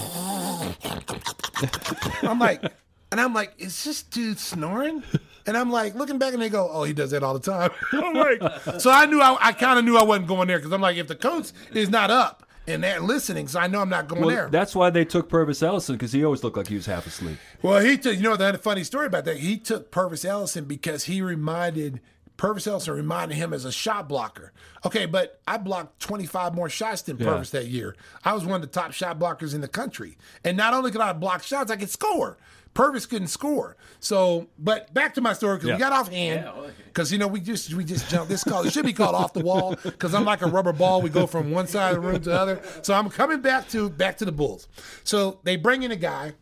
[2.22, 2.64] I'm like,
[3.12, 5.04] and I'm like, is this dude snoring?
[5.46, 7.70] And I'm like looking back, and they go, "Oh, he does that all the time."
[7.92, 10.72] I'm like, so I knew I, I kind of knew I wasn't going there because
[10.72, 13.88] I'm like, if the coach is not up and they're listening, so I know I'm
[13.88, 14.48] not going Well, there.
[14.50, 17.38] that's why they took Pervis Ellison because he always looked like he was half asleep.
[17.60, 19.38] Well, he took, you know, the funny story about that.
[19.38, 22.00] He took Pervis Ellison because he reminded
[22.36, 24.52] Pervis Ellison reminded him as a shot blocker.
[24.86, 27.94] Okay, but I blocked 25 more shots than Pervis that year.
[28.24, 30.16] I was one of the top shot blockers in the country.
[30.44, 32.38] And not only could I block shots, I could score.
[32.74, 33.76] Pervis couldn't score.
[34.00, 35.74] So, but back to my story because Yeah.
[35.76, 36.48] we got off hand.
[36.86, 38.28] Because you know we just we just jumped.
[38.28, 41.00] This call it should be called off the wall because I'm like a rubber ball.
[41.02, 42.62] We go from one side of the room to the other.
[42.82, 44.68] So I'm coming back to back to the Bulls.
[45.04, 46.32] So they bring in a guy.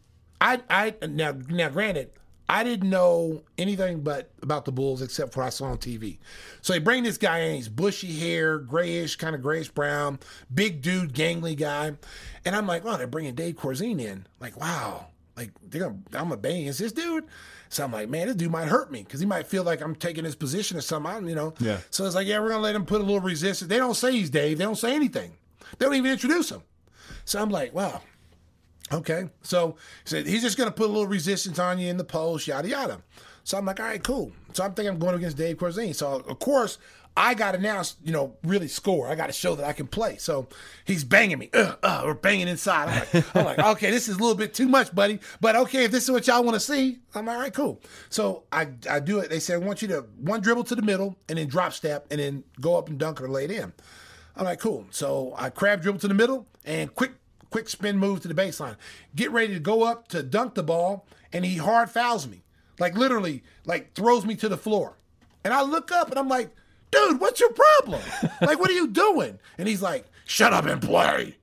[0.40, 2.10] I I now now granted
[2.48, 6.18] I didn't know anything but about the Bulls except for what I saw on TV.
[6.62, 7.54] So they bring this guy in.
[7.54, 10.18] He's bushy hair, grayish, kind of grayish brown,
[10.52, 11.92] big dude, gangly guy,
[12.44, 14.26] and I'm like, oh, they're bringing Dave Corzine in.
[14.40, 15.06] Like, wow,
[15.40, 17.24] like they're gonna I'm gonna bang against this dude.
[17.68, 19.94] So I'm like, man, this dude might hurt me because he might feel like I'm
[19.94, 21.10] taking his position or something.
[21.10, 21.54] I don't, you know.
[21.60, 21.78] Yeah.
[21.90, 23.68] So it's like, yeah, we're gonna let him put a little resistance.
[23.68, 24.58] They don't say he's Dave.
[24.58, 25.32] They don't say anything.
[25.78, 26.62] They don't even introduce him.
[27.24, 28.02] So I'm like, wow.
[28.92, 29.28] Okay.
[29.42, 32.46] So he said he's just gonna put a little resistance on you in the post,
[32.46, 33.00] yada yada.
[33.44, 34.32] So I'm like, all right, cool.
[34.52, 35.94] So I'm thinking I'm going against Dave Corzine.
[35.94, 36.78] So of course
[37.16, 39.08] I got to now, you know, really score.
[39.08, 40.16] I got to show that I can play.
[40.16, 40.48] So
[40.84, 42.88] he's banging me, uh, uh, or banging inside.
[42.88, 45.18] I'm like, I'm like, okay, this is a little bit too much, buddy.
[45.40, 47.80] But okay, if this is what y'all want to see, I'm all right, cool.
[48.08, 49.28] So I I do it.
[49.28, 52.06] They said I want you to one dribble to the middle and then drop step
[52.10, 53.72] and then go up and dunk it or lay it in.
[54.36, 54.86] I'm like, cool.
[54.90, 57.12] So I crab dribble to the middle and quick
[57.50, 58.76] quick spin move to the baseline.
[59.14, 62.44] Get ready to go up to dunk the ball, and he hard fouls me.
[62.78, 64.96] Like literally, like throws me to the floor.
[65.44, 66.54] And I look up and I'm like,
[66.90, 68.02] dude, what's your problem?
[68.40, 69.38] like, what are you doing?
[69.58, 71.36] And he's like, shut up and play.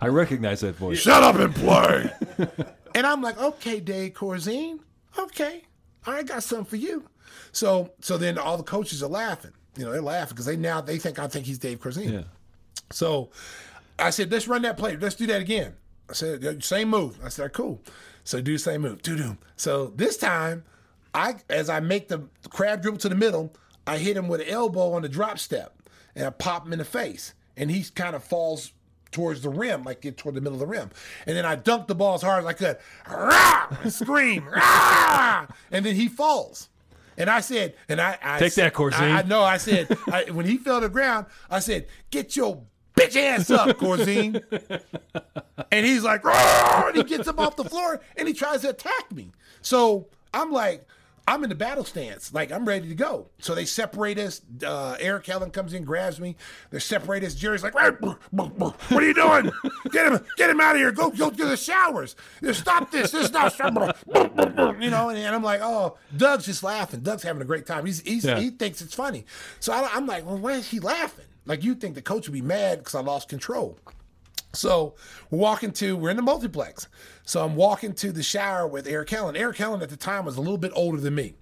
[0.00, 0.98] I recognize that voice.
[0.98, 2.10] Shut up and play.
[2.94, 4.80] and I'm like, okay, Dave Corzine.
[5.18, 5.62] Okay.
[6.06, 7.08] I got something for you.
[7.52, 9.52] So so then all the coaches are laughing.
[9.76, 12.12] You know, they're laughing because they now they think I think he's Dave Corzine.
[12.12, 12.22] Yeah.
[12.90, 13.30] So
[13.98, 14.96] I said, let's run that play.
[14.96, 15.74] Let's do that again.
[16.08, 17.18] I said, same move.
[17.24, 17.80] I said, cool.
[18.24, 19.02] So do the same move.
[19.02, 19.36] Do do.
[19.56, 20.64] So this time,
[21.14, 23.54] I as I make the crab dribble to the middle,
[23.86, 25.74] I hit him with an elbow on the drop step,
[26.14, 28.72] and I pop him in the face, and he kind of falls
[29.10, 30.90] towards the rim, like get toward the middle of the rim,
[31.26, 33.68] and then I dunk the ball as hard as I could, Rah!
[33.88, 35.46] scream, Rah!
[35.70, 36.68] and then he falls.
[37.16, 38.98] And I said, and I, I Take that, Corzine.
[38.98, 39.42] I, I know.
[39.42, 42.64] I said I, when he fell to the ground, I said, "Get your
[42.96, 44.42] bitch ass up, Corzine."
[45.70, 48.70] and he's like, "Roar!" and he gets up off the floor and he tries to
[48.70, 49.30] attack me.
[49.62, 50.88] So I'm like,
[51.26, 53.28] I'm in the battle stance, like I'm ready to go.
[53.38, 54.42] So they separate us.
[54.64, 56.36] Uh, Eric Helland comes in, grabs me.
[56.70, 57.34] They separate us.
[57.34, 59.50] Jerry's like, "Hey, brr, brr, brr, "What are you doing?
[59.90, 60.92] Get him, get him out of here.
[60.92, 62.14] Go, go to the showers.
[62.52, 63.10] Stop this.
[63.12, 66.44] This is not." brr, brr, brr, brr," You know, and, and I'm like, "Oh, Doug's
[66.44, 67.00] just laughing.
[67.00, 67.86] Doug's having a great time.
[67.86, 68.38] He's, he's Yeah.
[68.38, 69.24] he thinks it's funny."
[69.60, 72.34] So I, I'm like, "Well, why is he laughing?" Like you think the coach would
[72.34, 73.78] be mad because I lost control.
[74.54, 74.94] So
[75.30, 76.88] we're walking to, we're in the multiplex.
[77.24, 79.36] So I'm walking to the shower with Eric Helland.
[79.36, 81.34] Eric Helland at the time was a little bit older than me.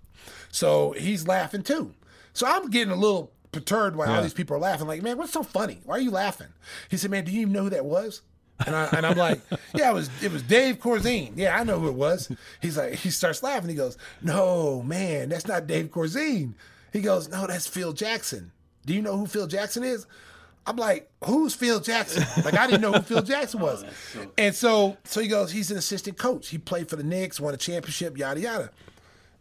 [0.51, 1.95] So he's laughing too.
[2.33, 4.87] So I'm getting a little perturbed by all these people are laughing.
[4.87, 5.81] Like, man, what's so funny?
[5.85, 6.49] Why are you laughing?
[6.89, 8.23] He said, man, do you even know who that was?
[8.67, 9.41] And, I, and I'm like,
[9.75, 11.33] yeah, it was it was Dave Corzine.
[11.37, 12.31] Yeah, I know who it was.
[12.61, 13.69] He's like, he starts laughing.
[13.69, 16.55] He goes, no, man, that's not Dave Corzine.
[16.93, 18.53] He goes, no, that's Phil Jackson.
[18.87, 20.07] Do you know who Phil Jackson is?
[20.67, 22.25] I'm like, who's Phil Jackson?
[22.45, 23.85] Like I didn't know who Phil oh, Jackson was.
[24.39, 26.49] And so so he goes, he's an assistant coach.
[26.49, 28.71] He played for the Knicks, won a championship, yada yada.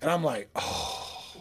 [0.02, 1.36] And I'm like, oh,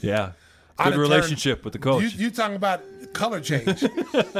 [0.00, 0.32] Yeah.
[0.80, 2.02] I'd Good relationship turned- with the coach.
[2.02, 3.82] You, you talking about color change?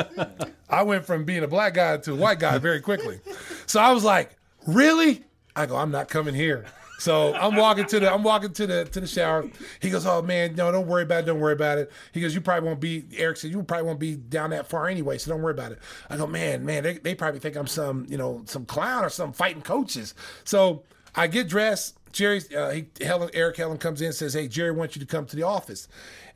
[0.71, 3.21] I went from being a black guy to a white guy very quickly.
[3.67, 4.37] So I was like,
[4.67, 5.25] really?
[5.57, 6.67] I go, I'm not coming here.
[6.99, 9.49] So I'm walking to the I'm walking to the to the shower.
[9.81, 11.93] He goes, Oh man, no, don't worry about it, don't worry about it.
[12.13, 14.89] He goes, You probably won't be Eric said, you probably won't be down that far
[14.89, 15.79] anyway, so don't worry about it.
[16.11, 19.11] I go, Man, man, they, they probably think I'm some, you know, some clown or
[19.11, 20.15] some fighting coaches.
[20.43, 20.83] So
[21.15, 21.95] I get dressed.
[22.11, 25.07] Jerry, uh, he, Helland, Eric Helland comes in and says, "Hey, Jerry wants you to
[25.07, 25.87] come to the office,"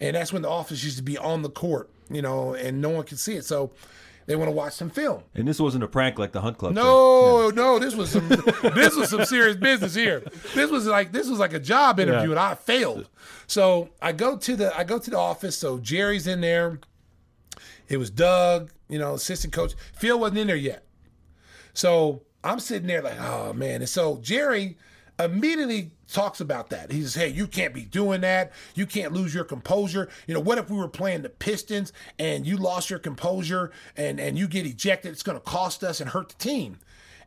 [0.00, 2.90] and that's when the office used to be on the court, you know, and no
[2.90, 3.44] one could see it.
[3.46, 3.72] So
[4.26, 5.22] they want to watch some film.
[5.34, 6.74] and this wasn't a prank like the Hunt Club.
[6.74, 6.82] thing.
[6.84, 8.28] No, no, this was some
[8.74, 10.20] this was some serious business here.
[10.54, 12.36] This was like this was like a job interview, Yeah.
[12.36, 13.08] and I failed.
[13.46, 15.56] So I go to the I go to the office.
[15.56, 16.78] So Jerry's in there.
[17.88, 19.74] It was Doug, you know, assistant coach.
[19.94, 20.84] Phil wasn't in there yet.
[21.74, 23.80] So I'm sitting there like, oh man.
[23.82, 24.78] And so Jerry
[25.18, 26.92] immediately talks about that.
[26.92, 28.52] He says, hey, you can't be doing that.
[28.74, 30.08] You can't lose your composure.
[30.26, 34.20] You know, what if we were playing the Pistons and you lost your composure and,
[34.20, 35.12] and you get ejected?
[35.12, 36.78] It's going to cost us and hurt the team.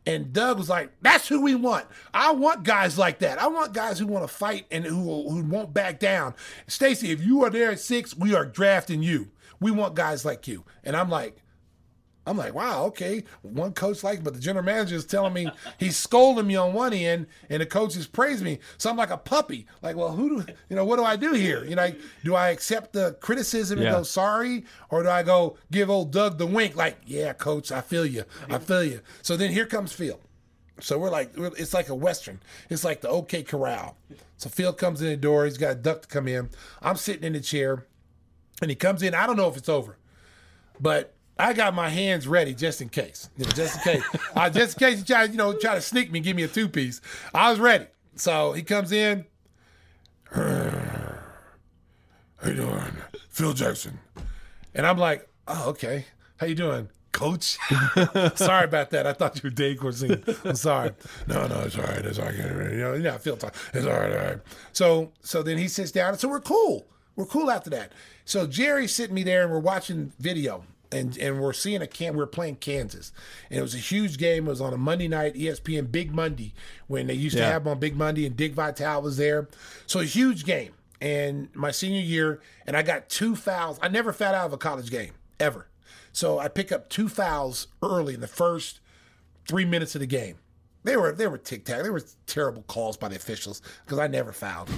[0.06, 1.86] And Doug was like, "That's who we want.
[2.14, 3.42] I want guys like that.
[3.42, 6.34] I want guys who want to fight and who who won't back down."
[6.68, 9.32] Stacey, if you are there at six, we are drafting you.
[9.58, 10.64] We want guys like you.
[10.84, 11.42] And I'm like,
[12.26, 13.22] I'm like, wow, okay.
[13.42, 16.92] One coach like, but the general manager is telling me he's scolding me on one
[16.92, 18.58] end, and the coach is praising me.
[18.78, 19.66] So I'm like a puppy.
[19.80, 20.84] Like, well, who do you know?
[20.84, 21.64] What do I do here?
[21.64, 25.56] You know, like, do I accept the criticism and go sorry, or do I go
[25.70, 26.76] give old Doug the wink?
[26.76, 29.00] Like, yeah, coach, I feel you, I feel you.
[29.22, 30.20] So then here comes Phil.
[30.80, 32.40] So we're like, it's like a western.
[32.68, 33.96] It's like the OK Corral.
[34.36, 35.46] So Phil comes in the door.
[35.46, 36.50] He's got a duck to come in.
[36.82, 37.86] I'm sitting in the chair,
[38.60, 39.14] and he comes in.
[39.14, 39.96] I don't know if it's over,
[40.78, 43.28] but I got my hands ready just in case.
[43.54, 44.02] Just in case.
[44.34, 46.48] uh, just in case you try, you know, try to sneak me, give me a
[46.48, 47.00] two piece.
[47.34, 47.86] I was ready.
[48.16, 49.26] So he comes in.
[50.32, 51.18] How
[52.46, 52.82] you doing,
[53.28, 53.98] Phil Jackson?
[54.74, 56.06] And I'm like, oh, okay.
[56.38, 57.58] How you doing, Coach?
[58.34, 59.06] sorry about that.
[59.06, 60.22] I thought you were Dave Corzine.
[60.44, 60.92] I'm sorry.
[61.26, 62.04] No, no, it's all right.
[62.04, 62.34] It's all right.
[62.34, 63.54] You know, I feel talk.
[63.74, 64.12] It's all right.
[64.12, 64.38] All right.
[64.72, 66.86] So, so then he sits down, so we're cool.
[67.14, 67.92] We're cool after that.
[68.26, 70.64] So Jerry's sitting me there, and we're watching video.
[70.92, 72.16] And, and we're seeing a can.
[72.16, 73.12] We're playing Kansas,
[73.50, 74.46] and it was a huge game.
[74.46, 76.54] It was on a Monday night, ESPN Big Monday,
[76.86, 79.48] when they used to have them on Big Monday, and Dick Vitale was there.
[79.86, 80.72] So a huge game.
[81.00, 83.78] And my senior year, and I got two fouls.
[83.82, 85.66] I never fouled out of a college game ever.
[86.12, 88.80] So I pick up two fouls early in the first
[89.46, 90.36] three minutes of the game.
[90.86, 91.82] They were they were tic tac.
[91.82, 94.70] They were terrible calls by the officials because I never fouled.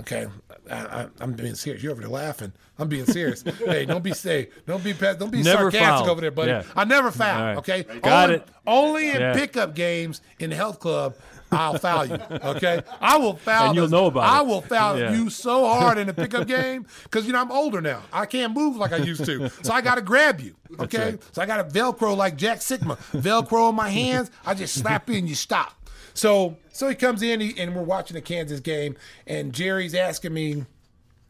[0.00, 0.26] Okay,
[0.68, 1.84] I, I, I'm being serious.
[1.84, 2.52] You're over there laughing.
[2.80, 3.42] I'm being serious.
[3.64, 6.08] hey, don't be say don't be don't be Never sarcastic fouled.
[6.08, 6.50] over there, buddy.
[6.50, 6.64] Yeah.
[6.74, 7.40] I never fouled.
[7.40, 7.56] All right.
[7.58, 8.48] Okay, Got only, it.
[8.66, 9.34] Only in Yeah.
[9.34, 11.14] pickup games in the health club.
[11.52, 12.14] I'll foul you.
[12.30, 13.66] Okay, I will foul.
[13.66, 14.46] And you'll the- know about I it.
[14.46, 15.12] will foul Yeah.
[15.14, 18.02] you so hard in the pickup game because you know I'm older now.
[18.12, 20.56] I can't move like I used to, so I got to grab you.
[20.80, 21.22] Okay, right.
[21.32, 22.96] so I got to Velcro like Jack Sikma.
[23.20, 24.30] Velcro in my hands.
[24.44, 25.74] I just slap you and you stop.
[26.14, 30.32] So so he comes in he, and we're watching the Kansas game, and Jerry's asking
[30.34, 30.64] me.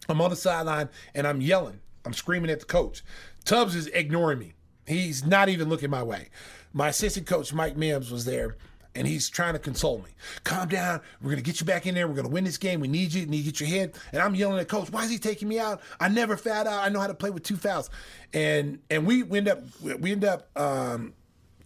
[0.08, 1.78] I'm on the sideline and I'm yelling.
[2.04, 3.02] I'm screaming at the coach.
[3.44, 4.52] Tubbs is ignoring me.
[4.84, 6.28] He's not even looking my way.
[6.72, 8.56] My assistant coach, Mike Mims, was there
[8.94, 10.10] and he's trying to console me.
[10.44, 11.00] Calm down.
[11.22, 12.06] We're to get you back in there.
[12.06, 12.80] We're to win this game.
[12.80, 13.26] We need you.
[13.26, 13.94] Need to get your head.
[14.12, 15.80] And I'm yelling at coach, why is he taking me out?
[15.98, 16.84] I never fouled out.
[16.84, 17.90] I know how to play with two fouls.
[18.32, 21.14] And and we, we end up we end up um,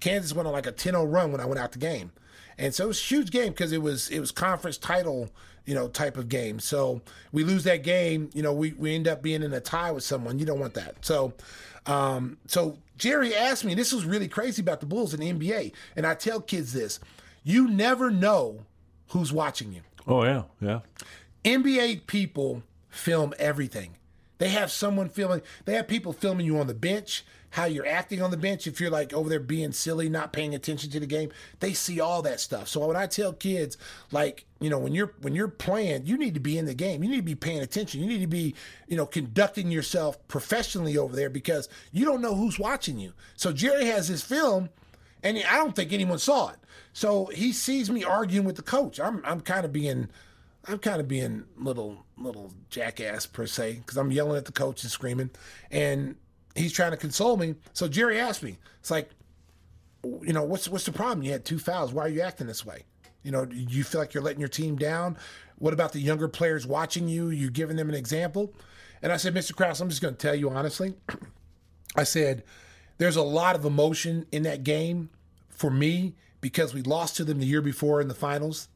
[0.00, 2.12] Kansas went on like a 10-0 run when I went out the game.
[2.58, 5.30] And so it was a huge game because it was it was conference title,
[5.64, 6.58] you know, type of game.
[6.60, 9.90] So we lose that game, you know, we, we end up being in a tie
[9.90, 10.38] with someone.
[10.38, 11.04] You don't want that.
[11.04, 11.34] So
[11.86, 15.72] um, so Jerry asked me, this was really crazy about the Bulls in the NBA.
[15.94, 16.98] And I tell kids this,
[17.46, 18.66] you never know
[19.10, 19.82] who's watching you.
[20.04, 20.80] Oh yeah, yeah.
[21.44, 23.94] NBA people film everything.
[24.38, 25.42] They have someone filming.
[25.64, 28.66] They have people filming you on the bench, how you're acting on the bench.
[28.66, 31.30] If you're like over there being silly, not paying attention to the game,
[31.60, 32.66] they see all that stuff.
[32.66, 33.78] So when I tell kids,
[34.10, 37.04] like you know, when you're when you're playing, you need to be in the game.
[37.04, 38.00] You need to be paying attention.
[38.00, 38.56] You need to be,
[38.88, 43.12] you know, conducting yourself professionally over there because you don't know who's watching you.
[43.36, 44.68] So Jerry has his film,
[45.22, 46.56] and I don't think anyone saw it.
[46.96, 48.98] So he sees me arguing with the coach.
[48.98, 50.08] I'm I'm kind of being
[50.66, 54.82] I'm kind of being little little jackass per se because I'm yelling at the coach
[54.82, 55.28] and screaming,
[55.70, 56.16] and
[56.54, 57.56] he's trying to console me.
[57.74, 59.10] So Jerry asked me, "It's like,
[60.04, 61.22] you know, what's what's the problem?
[61.22, 61.92] You had two fouls.
[61.92, 62.84] Why are you acting this way?
[63.22, 65.18] You know, do you feel like you're letting your team down?
[65.58, 67.28] What about the younger players watching you?
[67.28, 68.54] You giving them an example?"
[69.02, 69.54] And I said, "Mr.
[69.54, 70.94] Krause, I'm just going to tell you honestly."
[71.94, 72.42] I said,
[72.96, 75.10] there's a lot of emotion in that game
[75.48, 78.68] for me because we lost to them the year before in the finals.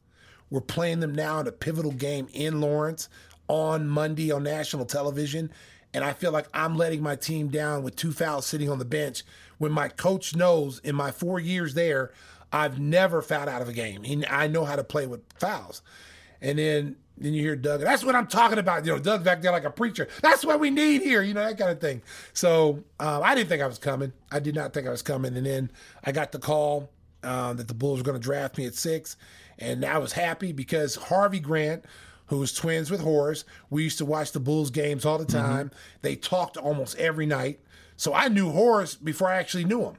[0.49, 3.07] We're playing them now in a pivotal game in Lawrence
[3.47, 5.51] on Monday on national television.
[5.93, 8.85] And I feel like I'm letting my team down with two fouls sitting on the
[8.85, 9.23] bench
[9.61, 12.11] when my coach knows in my four years there,
[12.51, 14.03] I've never fouled out of a game.
[14.27, 15.83] I know how to play with fouls.
[16.41, 18.83] And then then you hear Doug, that's what I'm talking about.
[18.83, 20.07] You know, Doug back there like a preacher.
[20.23, 22.01] That's what we need here, you know, that kind of thing.
[22.33, 24.13] So um, I didn't think I was coming.
[24.31, 25.37] I did not think I was coming.
[25.37, 25.71] And then
[26.03, 26.89] I got the call
[27.23, 29.15] um, that the Bulls were going to draft me at six.
[29.59, 31.85] And I was happy because Harvey Grant,
[32.27, 35.69] who was twins with Horace, we used to watch the Bulls games all the time.
[36.01, 37.59] They talked almost every night.
[37.97, 39.95] So I knew Horace before I actually knew him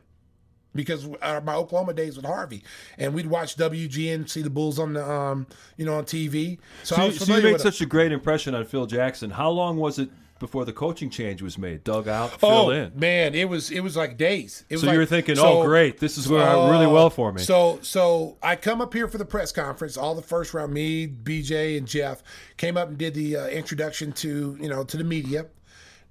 [0.74, 2.64] because uh, my Oklahoma days with Harvey,
[2.98, 5.46] and we'd watch WGN, see the Bulls on the, um,
[5.76, 6.58] you know, on TV.
[6.82, 8.86] So, So, I you- was so you made with such a great impression on Phil
[8.86, 9.30] Jackson.
[9.30, 10.08] How long was it
[10.42, 11.82] before the coaching change was made?
[11.84, 12.92] Doug out, Phil oh in.
[12.94, 14.64] man, it was it was like days.
[14.68, 16.86] It was So like- you were thinking, so- oh, great, this is where I really
[16.86, 17.40] well for me.
[17.42, 19.96] So so I come up here for the press conference.
[19.96, 22.22] All the first round, me, BJ, and Jeff
[22.58, 25.46] came up and did the uh, introduction to you know to the media.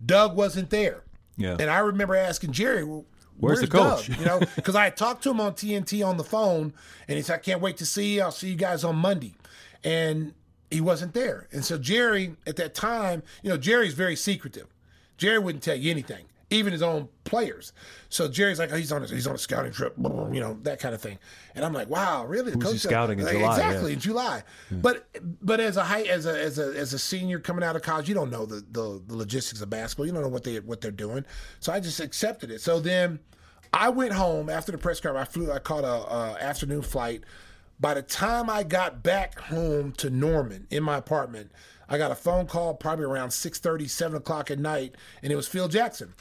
[0.03, 1.03] Doug wasn't there.
[1.37, 1.57] Yeah.
[1.59, 3.05] And I remember asking Jerry, well,
[3.37, 4.19] Where's where's, the coach?" Doug?
[4.19, 6.73] You know, because I had talked to him on TNT on the phone,
[7.07, 8.21] and he said, "I can't wait to see you.
[8.21, 9.35] I'll see you guys on Monday."
[9.83, 10.33] And
[10.71, 11.47] he wasn't there.
[11.51, 14.67] And so Jerry, at that time, you know, Jerry's very secretive.
[15.17, 17.73] Jerry wouldn't tell you anything, even his own players.
[18.09, 20.79] So Jerry's like, oh, he's on a, he's on a scouting trip, you know, that
[20.79, 21.19] kind of thing.
[21.55, 22.51] And I'm like, wow, really?
[22.51, 23.51] The Who's coach- scouting in July?
[23.51, 23.93] Exactly Yeah.
[23.95, 24.43] in July.
[24.71, 25.07] But
[25.41, 28.09] but as a high as a as a as a senior coming out of college,
[28.09, 30.05] you don't know the, the the logistics of basketball.
[30.07, 31.25] You don't know what they what they're doing.
[31.59, 32.61] So I just accepted it.
[32.61, 33.19] So then
[33.73, 35.29] I went home after the press conference.
[35.29, 35.51] I flew.
[35.51, 37.23] I caught a, a afternoon flight.
[37.81, 41.51] By the time I got back home to Norman in my apartment,
[41.89, 45.47] I got a phone call probably around 6:30, 7 o'clock at night, and it was
[45.47, 46.13] Phil Jackson.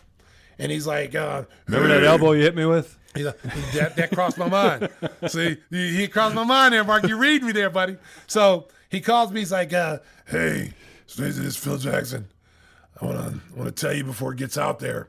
[0.58, 2.96] And he's like, uh, Remember that elbow you hit me with?
[3.14, 3.42] He's like,
[3.74, 4.88] that, that crossed my mind.
[5.28, 7.06] See, he, crossed my mind there, Mark.
[7.06, 7.98] You read me there, buddy.
[8.26, 9.40] So he calls me.
[9.40, 10.72] He's like, uh, "Hey,
[11.16, 12.28] this is Phil Jackson.
[13.00, 15.08] I want to want to tell you before it gets out there.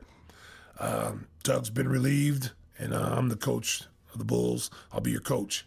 [0.78, 4.70] Um, Doug's been relieved, and uh, I'm the coach of the Bulls.
[4.92, 5.64] I'll be your coach."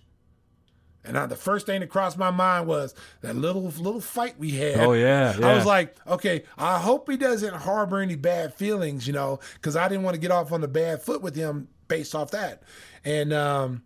[1.06, 4.52] And I, the first thing that crossed my mind was that little little fight we
[4.52, 4.80] had.
[4.80, 9.14] Oh, yeah, I was like, okay, I hope he doesn't harbor any bad feelings, you
[9.14, 12.16] know, because I didn't want to get off on the bad foot with him based
[12.16, 12.64] off that.
[13.04, 13.84] And um,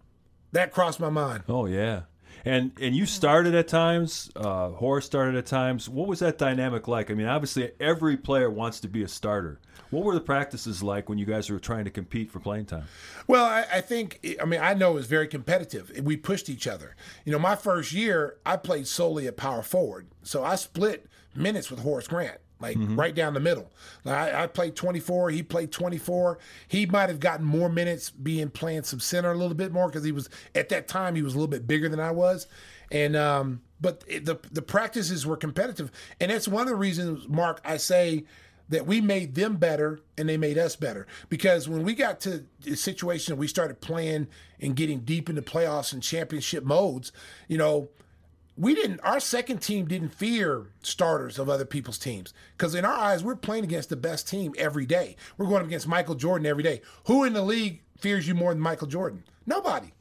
[0.52, 1.44] that crossed my mind.
[1.48, 2.02] Oh yeah.
[2.50, 4.32] And and you started at times.
[4.36, 5.88] Uh, Horace started at times.
[5.88, 7.12] What was that dynamic like?
[7.12, 9.60] I mean, obviously every player wants to be a starter.
[9.92, 12.86] What were the practices like when you guys were trying to compete for playing time?
[13.28, 15.92] Well, I, I think, I mean, I know it was very competitive.
[16.04, 16.96] We pushed each other.
[17.24, 20.08] You know, my first year, I played solely at power forward.
[20.24, 23.72] So I split minutes with Horace Grant, like right down the middle.
[24.04, 26.40] Like, I, I played 24, he played 24.
[26.68, 30.04] He might have gotten more minutes being playing some center a little bit more because
[30.04, 32.48] he was, at that time, he was a little bit bigger than I was.
[32.92, 37.28] And, um, but it, the the practices were competitive, and that's one of the reasons,
[37.28, 37.62] Mark.
[37.64, 38.26] I say
[38.70, 42.46] that we made them better and they made us better because when we got to
[42.62, 44.28] the situation we started playing
[44.62, 47.12] and getting deep into playoffs and championship modes,
[47.48, 47.90] you know,
[48.60, 52.94] we didn't our second team didn't fear starters of other people's teams because in our
[52.94, 55.16] eyes we're playing against the best team every day.
[55.38, 56.82] We're going against Michael Jordan every day.
[57.06, 59.24] Who in the league fears you more than Michael Jordan?
[59.46, 59.94] Nobody.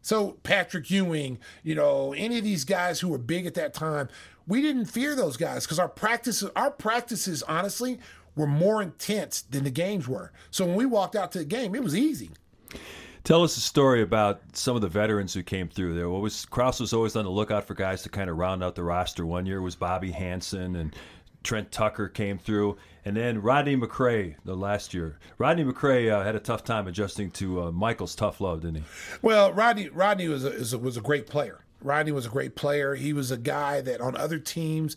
[0.00, 4.08] So Patrick Ewing, you know, any of these guys who were big at that time,
[4.46, 7.98] we didn't fear those guys because our practices, our practices, honestly,
[8.34, 10.32] were more intense than the games were.
[10.50, 12.30] So when we walked out to the game, it was easy.
[13.26, 16.08] Tell us a story about some of the veterans who came through there.
[16.08, 18.76] What was Krause was always on the lookout for guys to kind of round out
[18.76, 19.26] the roster.
[19.26, 20.94] One year was Bobby Hansen and
[21.42, 25.18] Trent Tucker came through, and then Rodney McCray the last year.
[25.38, 28.84] Rodney McCray uh, had a tough time adjusting to uh, Michael's tough love, didn't he?
[29.22, 31.64] Well, Rodney Rodney was a, was a great player.
[31.82, 32.94] Rodney was a great player.
[32.94, 34.96] He was a guy that on other teams,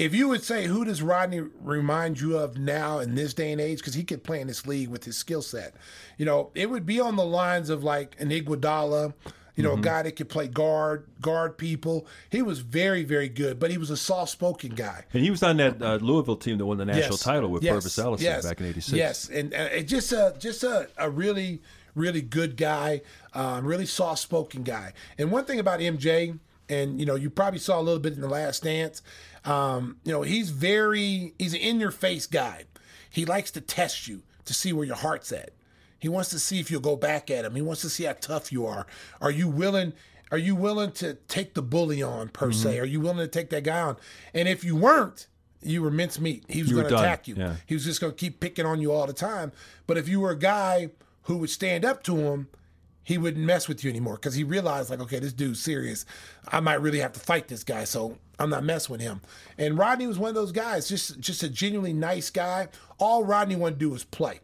[0.00, 3.60] if you would say who does Rodney remind you of now in this day and
[3.60, 5.74] age, because he could play in this league with his skill set,
[6.16, 9.12] you know, it would be on the lines of like an Iguodala,
[9.56, 12.06] you know, a guy that could play guard, guard people.
[12.30, 15.04] He was very, very good, but he was a soft-spoken guy.
[15.12, 17.74] And he was on that uh, Louisville team that won the national title with yes,
[17.74, 18.92] Pervis Ellison yes, back in '86.
[18.96, 21.60] Yes, and uh, just a just a, a really
[21.94, 23.02] really good guy,
[23.34, 24.94] um, really soft spoken guy.
[25.18, 26.38] And one thing about MJ,
[26.70, 29.02] and you know, you probably saw a little bit in the Last Dance.
[29.44, 32.64] Um, you know, he's very he's an in your face guy.
[33.10, 35.50] He likes to test you to see where your heart's at.
[35.98, 37.54] He wants to see if you'll go back at him.
[37.54, 38.86] He wants to see how tough you are.
[39.20, 39.92] Are you willing?
[40.30, 42.78] Are you willing to take the bully on per se?
[42.78, 43.96] Are you willing to take that guy on?
[44.32, 45.26] And if you weren't,
[45.60, 46.44] you were mincemeat.
[46.48, 47.34] He was going to attack you.
[47.36, 47.56] yeah.
[47.66, 49.50] He was just going to keep picking on you all the time.
[49.88, 50.90] But if you were a guy
[51.24, 52.48] who would stand up to him,
[53.02, 56.04] he wouldn't mess with you anymore because he realized, like, okay, this dude's serious.
[56.48, 59.20] I might really have to fight this guy, so I'm not messing with him.
[59.58, 62.68] And Rodney was one of those guys, just just a genuinely nice guy.
[62.98, 64.40] All Rodney wanted to do was play,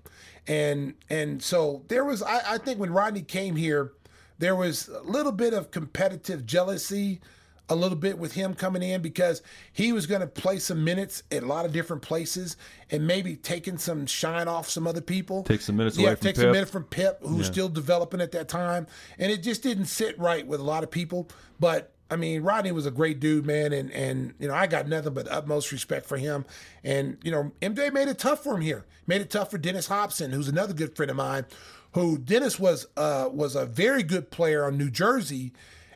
[0.46, 2.22] and and so there was.
[2.22, 3.92] I, I think when Rodney came here,
[4.38, 7.20] there was a little bit of competitive jealousy
[7.68, 9.42] a little bit with him coming in because
[9.72, 12.56] he was going to play some minutes at a lot of different places
[12.90, 15.42] and maybe taking some shine off some other people.
[15.42, 16.52] Take some minutes yeah, away from take some Pip.
[16.52, 18.86] minutes from Pip, who's was still developing at that time,
[19.18, 21.28] and it just didn't sit right with a lot of people.
[21.58, 24.86] But I mean, Rodney was a great dude, man, and and you know I got
[24.86, 26.44] nothing but utmost respect for him.
[26.84, 28.86] And you know, MJ made it tough for him here.
[29.06, 31.46] Made it tough for Dennis Hopson, who's another good friend of mine.
[31.92, 35.52] Who Dennis was uh, was a very good player on New Jersey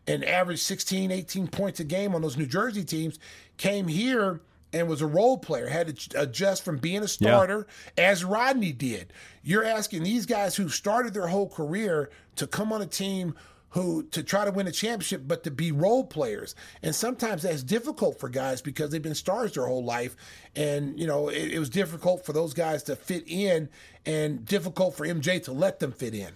[0.07, 3.19] and averaged 16, 18 points a game on those New Jersey teams,
[3.57, 4.41] came here
[4.73, 7.67] and was a role player, had to adjust from being a starter
[7.99, 9.13] as Rodney did.
[9.43, 13.35] You're asking these guys who started their whole career to come on a team
[13.71, 16.55] who to try to win a championship, but to be role players.
[16.83, 20.17] And sometimes that's difficult for guys because they've been stars their whole life.
[20.57, 23.69] And, you know, it, it was difficult for those guys to fit in
[24.05, 26.33] and difficult for MJ to let them fit in.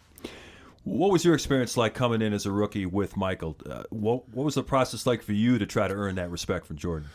[0.85, 3.57] What was your experience like coming in as a rookie with Michael?
[3.69, 6.67] Uh, what what was the process like for you to try to earn that respect
[6.67, 7.09] from Jordan?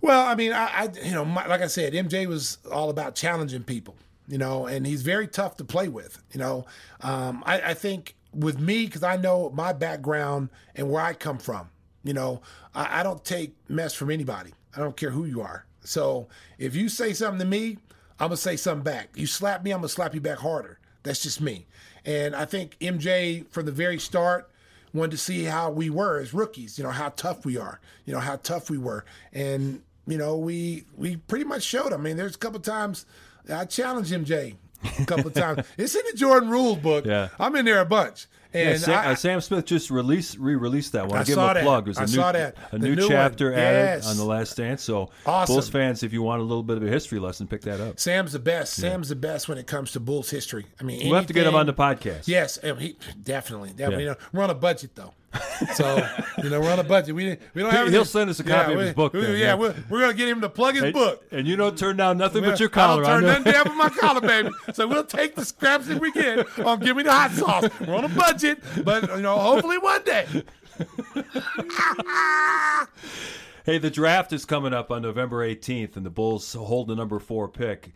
[0.00, 3.14] Well, I mean, I, I you know, my, like I said, MJ was all about
[3.14, 3.94] challenging people,
[4.26, 6.66] you know, and he's very tough to play with, you know.
[7.00, 11.38] Um, I, I think with me, because I know my background and where I come
[11.38, 11.68] from,
[12.02, 12.42] you know,
[12.74, 14.52] I, I don't take mess from anybody.
[14.76, 15.66] I don't care who you are.
[15.84, 16.26] So
[16.58, 17.78] if you say something to me,
[18.18, 19.10] I'm gonna say something back.
[19.14, 20.80] You slap me, I'm gonna slap you back harder.
[21.04, 21.66] That's just me.
[22.04, 24.50] And I think MJ from the very start
[24.92, 28.12] wanted to see how we were as rookies, you know, how tough we are, you
[28.12, 29.04] know, how tough we were.
[29.32, 31.92] And, you know, we we pretty much showed.
[31.92, 33.06] I mean, there's a couple times
[33.50, 34.56] I challenged MJ
[34.98, 35.66] a couple of times.
[35.78, 37.06] It's in the Jordan rules book.
[37.06, 37.28] Yeah.
[37.38, 38.26] I'm in there a bunch.
[38.54, 41.16] Yeah, Sam, I, uh, Sam Smith just released re-released that one.
[41.16, 41.62] I I'll give saw him a that.
[41.64, 41.84] plug.
[41.86, 42.56] There's a I new, saw that.
[42.72, 43.10] A new, new one.
[43.10, 44.06] chapter added Yes.
[44.10, 44.82] on the Last Dance.
[44.82, 45.54] So Awesome.
[45.54, 47.98] Bulls fans, if you want a little bit of a history lesson, pick that up.
[47.98, 48.74] Sam's the best.
[48.74, 50.66] Sam's the best when it comes to Bulls history.
[50.80, 52.28] I mean, We'll have to get him on the podcast.
[52.28, 54.04] Yes, he definitely, definitely.
[54.04, 54.10] Yeah.
[54.12, 55.14] You know, we're on a budget though,
[55.74, 56.06] so
[56.42, 57.14] you know we're on a budget.
[57.14, 57.88] We we don't have.
[57.88, 59.54] He'll any- send us a copy of we- his book we- then, yeah, yeah.
[59.54, 61.24] We're, we're gonna get him to plug his And, book.
[61.30, 63.02] and you don't turn down nothing but your I collar.
[63.02, 64.50] don't turn nothing down my collar, baby.
[64.74, 67.64] So we'll take the scraps that we get on Give Me the Hot Sauce.
[67.80, 70.26] We're on a budget, but you know, hopefully one day.
[73.64, 77.20] Hey, the draft is coming up on November 18th, and the Bulls hold the number
[77.20, 77.92] four pick.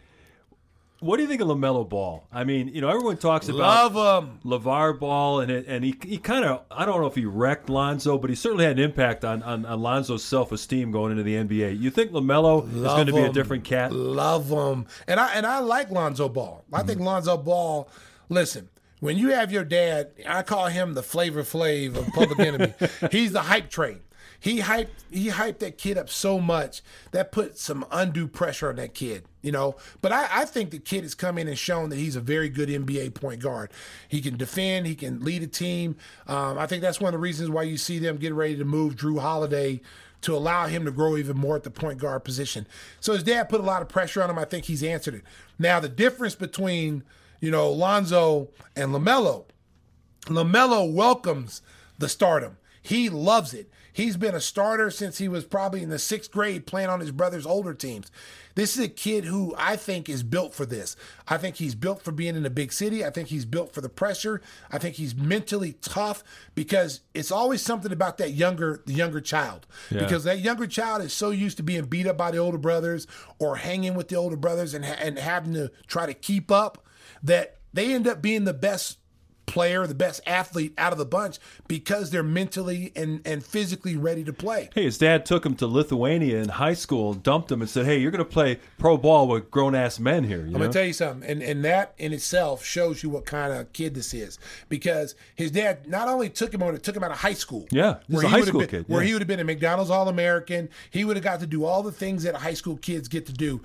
[1.01, 2.27] What do you think of LaMelo Ball?
[2.33, 4.39] I mean, you know, everyone talks about Love him.
[4.45, 7.69] LeVar Ball, and it, and he he kind of I don't know if he wrecked
[7.69, 11.23] Lonzo, but he certainly had an impact on on, on Lonzo's self esteem going into
[11.23, 11.79] the NBA.
[11.79, 13.33] You think LaMelo is going to be a him.
[13.33, 13.93] different cat?
[13.93, 16.65] Love him, and I and I like Lonzo Ball.
[16.73, 17.07] I think Mm-hmm.
[17.07, 17.89] Lonzo Ball.
[18.31, 18.71] Listen,
[19.01, 22.73] when you have your dad, I call him the Flavor Flav of Public Enemy.
[23.13, 24.01] He's the hype train.
[24.47, 26.81] He hyped he hyped that kid up so much
[27.11, 29.75] that put some undue pressure on that kid, you know.
[30.01, 32.49] But I, I think the kid has come in and shown that he's a very
[32.49, 33.73] good NBA point guard.
[34.07, 35.97] He can defend, he can lead a team.
[36.29, 38.65] Um, I think that's one of the reasons why you see them getting ready to
[38.65, 39.81] move Jrue Holiday
[40.21, 42.69] to allow him to grow even more at the point guard position.
[43.01, 44.39] So his dad put a lot of pressure on him.
[44.39, 45.23] I think he's answered it.
[45.59, 47.03] Now the difference between
[47.41, 49.47] you know Lonzo and LaMelo,
[50.27, 51.63] LaMelo welcomes
[51.99, 52.59] the stardom.
[52.81, 53.73] He loves it.
[53.97, 57.13] He's been a starter since he was probably in the sixth grade playing on his
[57.13, 58.11] brother's older teams.
[58.55, 60.97] This is a kid who I think is built for this.
[61.27, 63.07] I think he's built for being in a big city.
[63.07, 64.43] I think he's built for the pressure.
[64.71, 66.23] I think he's mentally tough
[66.55, 69.67] because it's always something about that younger the younger child.
[69.91, 70.01] Yeah.
[70.01, 73.07] Because that younger child is so used to being beat up by the older brothers
[73.39, 76.85] or hanging with the older brothers and and having to try to keep up
[77.23, 78.99] that they end up being the best
[79.47, 81.39] player, the best athlete out of the bunch
[81.69, 84.69] because they're mentally and, and physically ready to play.
[84.75, 87.99] Hey, his dad took him to Lithuania in high school, dumped him, and said, "Hey,
[87.99, 90.85] you're going to play pro ball with grown ass men here." You I'm gonna tell
[90.85, 94.39] you something, and and that in itself shows you what kind of kid this is,
[94.69, 97.67] because his dad not only took him on, it took him out of high school.
[97.71, 99.91] Yeah, this a he high school been- kid, where he would have been a McDonald's
[99.91, 100.69] All American.
[100.91, 103.33] He would have got to do all the things that high school kids get to
[103.33, 103.61] do.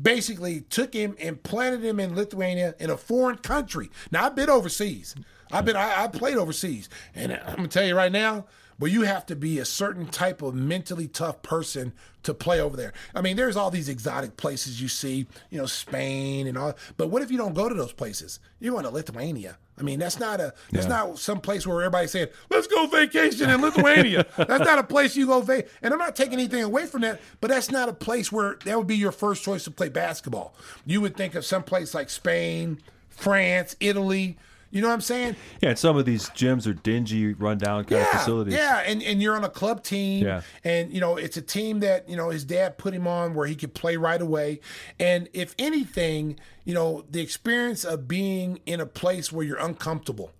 [0.00, 3.90] Basically, took him and planted him in Lithuania in a foreign country.
[4.10, 5.14] Now I've been overseas.
[5.52, 8.46] I've been I, I played overseas, and I'm gonna tell you right now.
[8.78, 12.78] But you have to be a certain type of mentally tough person to play over
[12.78, 12.94] there.
[13.14, 16.74] I mean, there's all these exotic places you see, you know, Spain and all.
[16.96, 18.40] But what if you don't go to those places?
[18.58, 19.58] You're going to Lithuania.
[19.80, 20.90] I mean, that's not a that's Yeah.
[21.06, 25.16] not some place where everybody's saying, "Let's go vacation in Lithuania." that's not a place
[25.16, 27.92] you go va- And I'm not taking anything away from that, but that's not a
[27.94, 30.54] place where that would be your first choice to play basketball.
[30.84, 32.78] You would think of some place like Spain,
[33.08, 34.36] France, Italy.
[34.70, 35.36] You know what I'm saying?
[35.60, 38.54] Yeah, and some of these gyms are dingy, rundown kind of facilities.
[38.54, 40.24] Yeah, and, and you're on a club team.
[40.24, 40.42] Yeah.
[40.62, 43.48] And, you know, it's a team that, you know, his dad put him on where
[43.48, 44.60] he could play right away.
[45.00, 50.30] And if anything, you know, the experience of being in a place where you're uncomfortable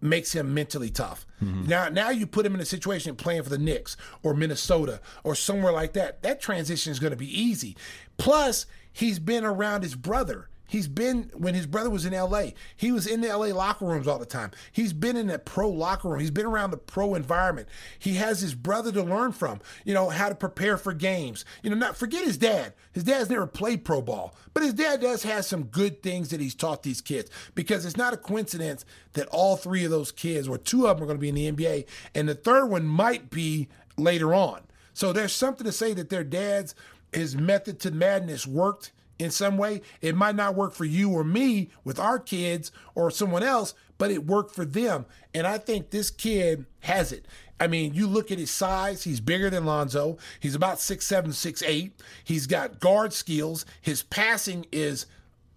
[0.00, 1.26] makes him mentally tough.
[1.42, 1.66] Mm-hmm.
[1.66, 5.34] Now now you put him in a situation playing for the Knicks or Minnesota or
[5.34, 6.22] somewhere like that.
[6.22, 7.76] That transition is going to be easy.
[8.16, 10.48] Plus, he's been around his brother.
[10.70, 12.50] He's been when his brother was in LA.
[12.76, 14.52] He was in the LA locker rooms all the time.
[14.70, 16.20] He's been in that pro locker room.
[16.20, 17.68] He's been around the pro environment.
[17.98, 19.60] He has his brother to learn from.
[19.84, 21.44] You know how to prepare for games.
[21.64, 22.74] You know, not forget his dad.
[22.92, 26.40] His dad's never played pro ball, but his dad does have some good things that
[26.40, 27.32] he's taught these kids.
[27.56, 31.02] Because it's not a coincidence that all three of those kids, or two of them,
[31.02, 33.66] are going to be in the NBA, and the third one might be
[33.96, 34.62] later on.
[34.92, 36.76] So there's something to say that their dad's
[37.12, 39.82] his method to madness worked in some way.
[40.00, 44.10] It might not work for you or me with our kids or someone else, but
[44.10, 45.06] it worked for them.
[45.34, 47.26] And I think this kid has it.
[47.60, 50.16] I mean, you look at his size, he's bigger than Lonzo.
[50.40, 51.92] He's about six seven, six eight.
[52.24, 53.66] He's got guard skills.
[53.82, 55.04] His passing is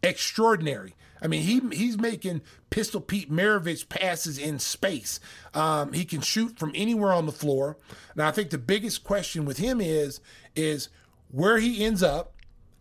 [0.03, 0.95] extraordinary.
[1.22, 5.22] I mean, he he's making Pistol Pete Maravich passes in space.
[5.53, 7.78] Um, he can shoot from anywhere on the floor.
[8.18, 10.20] Now, I think the biggest question with him is
[10.53, 10.89] is
[11.32, 12.33] where he ends up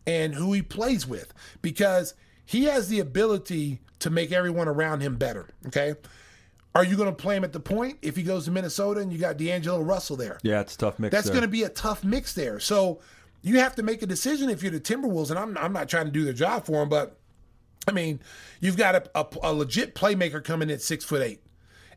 [0.07, 5.17] and who he plays with because he has the ability to make everyone around him
[5.17, 5.49] better.
[5.67, 5.95] Okay.
[6.75, 9.13] Are you going to play him at the point if he goes to Minnesota and
[9.13, 10.39] you got D'Angelo Russell there?
[10.43, 11.13] Yeah, it's a tough mix.
[11.13, 12.61] That's going to be a tough mix there.
[12.61, 13.01] So
[13.43, 16.07] you have to make a decision if you're the Timberwolves, and I'm, I'm not trying
[16.07, 17.19] to do their job for them, but
[17.87, 18.21] I mean,
[18.61, 21.43] you've got a, a, a legit playmaker coming at six foot eight,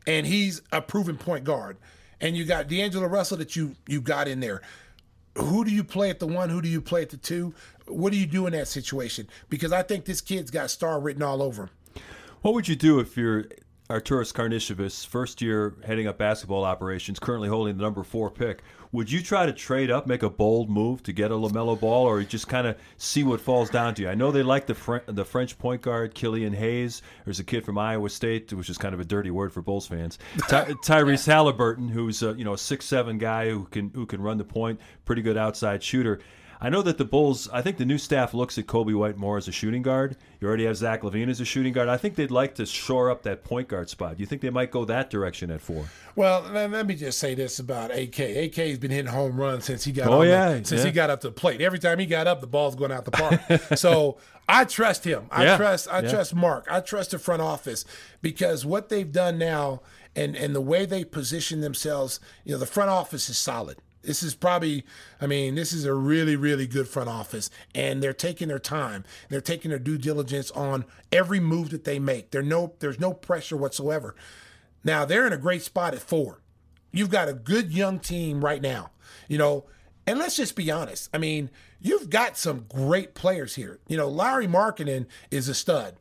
[0.06, 1.78] and he's a proven point guard,
[2.20, 4.62] and you got D'Angelo Russell that you you got in there.
[5.36, 6.48] Who do you play at the one?
[6.48, 7.54] Who do you play at the two?
[7.88, 9.28] What do you do in that situation?
[9.48, 11.70] Because I think this kid's got star written all over him.
[12.42, 13.46] What would you do if you're
[13.88, 18.62] Arturas Karnisovas, first year heading up basketball operations, currently holding the number four pick?
[18.92, 22.06] Would you try to trade up, make a bold move to get a LaMelo Ball,
[22.06, 24.08] or just kind of see what falls down to you?
[24.08, 27.02] I know they like the Fre- the French point guard Killian Hayes.
[27.24, 29.86] There's a kid from Iowa State, which is kind of a dirty word for Bulls
[29.86, 30.18] fans.
[30.48, 34.20] Ty- Tyrese Halliburton, who's a, you know a six seven guy who can who can
[34.20, 36.20] run the point, pretty good outside shooter.
[36.60, 39.36] I know that the Bulls, I think the new staff looks at Coby White more
[39.36, 40.16] as a shooting guard.
[40.40, 41.88] You already have Zach LaVine as a shooting guard.
[41.88, 44.16] I think they'd like to shore up that point guard spot.
[44.16, 45.84] Do you think they might go that direction at four?
[46.14, 48.18] Well, let, me just say this about AK.
[48.20, 50.86] AK has been hitting home runs since he got Oh, on the- since yeah.
[50.86, 51.60] he got up to the plate.
[51.60, 53.40] Every time he got up, the ball's going out the park.
[53.78, 54.16] so
[54.48, 55.26] I trust him.
[55.30, 56.10] I Yeah, trust I yeah.
[56.10, 56.66] trust Mark.
[56.70, 57.84] I trust the front office
[58.22, 59.82] because what they've done now
[60.14, 63.76] and and the way they position themselves, you know, the front office is solid.
[64.06, 64.84] This is probably,
[65.20, 69.04] I mean, this is a really, really good front office, and they're taking their time.
[69.28, 72.30] They're taking their due diligence on every move that they make.
[72.30, 74.14] There no, there's no pressure whatsoever.
[74.84, 76.40] Now they're in a great spot at four.
[76.92, 78.92] You've got a good young team right now,
[79.28, 79.64] you know,
[80.06, 81.10] and let's just be honest.
[81.12, 81.50] I mean,
[81.80, 83.80] you've got some great players here.
[83.88, 85.96] You know, Lauri Markkanen is a stud.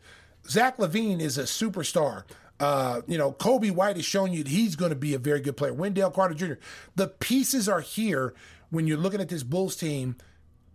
[0.47, 2.23] Zach LaVine is a superstar.
[2.59, 5.41] Uh, you know, Coby White is showing you that he's going to be a very
[5.41, 5.73] good player.
[5.73, 6.53] Wendell Carter Jr.
[6.95, 8.33] The pieces are here
[8.69, 10.15] when you're looking at this Bulls team.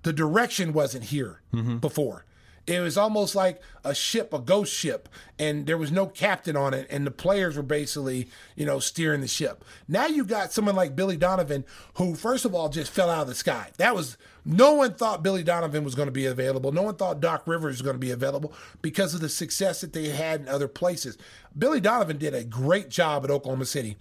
[0.02, 1.40] The direction wasn't here
[1.80, 2.24] before.
[2.70, 5.08] It was almost like a ship, a ghost ship,
[5.40, 9.22] and there was no captain on it, and the players were basically, you know, steering
[9.22, 9.64] the ship.
[9.88, 11.64] Now you got someone like Billy Donovan,
[11.94, 13.70] who first of all just fell out of the sky.
[13.78, 16.70] That was no one thought Billy Donovan was going to be available.
[16.70, 18.52] No one thought Doc Rivers was going to be available
[18.82, 21.18] because of the success that they had in other places.
[21.58, 23.96] Billy Donovan did a great job at Oklahoma City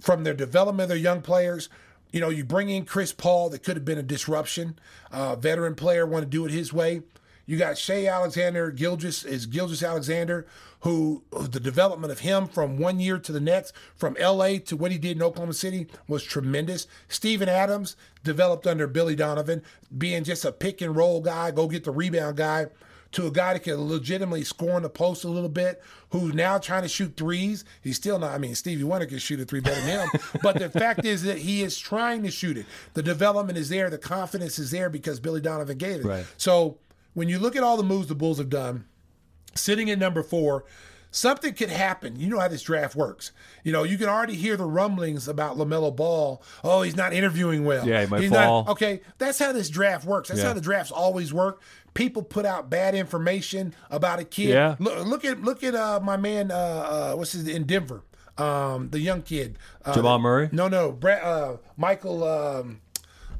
[0.00, 1.70] from their development of their young players.
[2.12, 4.78] You know, you bring in Chris Paul, that could have been a disruption.
[5.10, 7.00] Uh, veteran player, want to do it his way.
[7.46, 10.46] You got Shai Alexander, Gilgeous is Gilgeous Alexander,
[10.80, 14.90] who the development of him from one year to the next, from LA to what
[14.90, 16.86] he did in Oklahoma City was tremendous.
[17.08, 19.62] Steven Adams developed under Billy Donovan,
[19.96, 22.66] being just a pick and roll guy, go get the rebound guy
[23.12, 26.58] to a guy that can legitimately score in the post a little bit, who's now
[26.58, 27.64] trying to shoot threes.
[27.80, 30.08] He's still not, I mean, Stevie Wonder can shoot a three better than him.
[30.42, 32.66] but the fact is that he is trying to shoot it.
[32.94, 36.04] The development is there, the confidence is there because Billy Donovan gave it.
[36.04, 36.26] Right.
[36.36, 36.78] So
[37.16, 38.84] when you look at all the moves the Bulls have done,
[39.54, 40.66] sitting at number four,
[41.10, 42.20] something could happen.
[42.20, 43.32] You know how this draft works.
[43.64, 46.42] You know, you can already hear the rumblings about LaMelo Ball.
[46.62, 47.88] Oh, he's not interviewing well.
[47.88, 48.64] Yeah, he might He's fall.
[48.64, 50.28] Not, okay, that's how this draft works.
[50.28, 50.48] That's Yeah.
[50.48, 51.62] how the drafts always work.
[51.94, 54.50] People put out bad information about a kid.
[54.50, 54.76] Yeah.
[54.78, 56.50] Look, look at look at uh, my man.
[56.50, 58.02] Uh, uh, what's his in Denver?
[58.36, 59.56] Um, the young kid.
[59.82, 60.50] Uh, Jamal Murray?
[60.52, 60.92] No, no.
[60.92, 62.22] Brett, uh, Michael.
[62.22, 62.82] Um,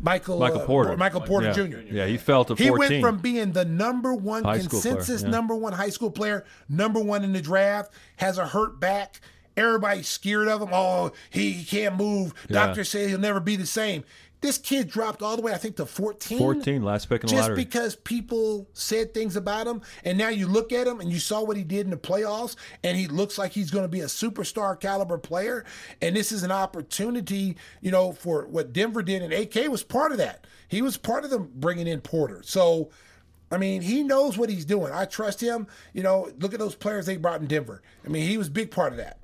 [0.00, 0.38] Michael.
[0.38, 0.96] Michael uh, Porter.
[0.96, 1.52] Michael Porter yeah.
[1.52, 1.94] Jr.
[1.94, 5.28] Yeah, he fell to He went from being the number one High player, consensus yeah.
[5.28, 9.20] number one high school player, number one in the draft, has a hurt back.
[9.56, 10.68] Everybody's scared of him.
[10.72, 12.34] Oh, he, he can't move.
[12.48, 12.66] Yeah.
[12.66, 14.04] Doctors say he'll never be the same.
[14.42, 16.38] This kid dropped all the way, I think, to 14.
[16.38, 17.56] 14, last pick in the Just lottery.
[17.56, 21.42] because people said things about him, and now you look at him and you saw
[21.42, 22.54] what he did in the playoffs,
[22.84, 25.64] and he looks like he's going to be a superstar caliber player.
[26.02, 30.12] And this is an opportunity, you know, for what Denver did, and AK was part
[30.12, 30.46] of that.
[30.68, 32.42] He was part of them bringing in Porter.
[32.44, 32.90] So,
[33.50, 34.92] I mean, he knows what he's doing.
[34.92, 35.66] I trust him.
[35.94, 37.80] You know, look at those players they brought in Denver.
[38.04, 39.18] I mean, he was a big part of that.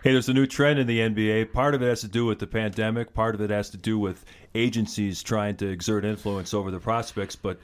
[0.00, 1.52] Hey, there's a new trend in the NBA.
[1.52, 3.14] Part of it has to do with the pandemic.
[3.14, 4.24] Part of it has to do with
[4.54, 7.34] agencies trying to exert influence over the prospects.
[7.34, 7.58] But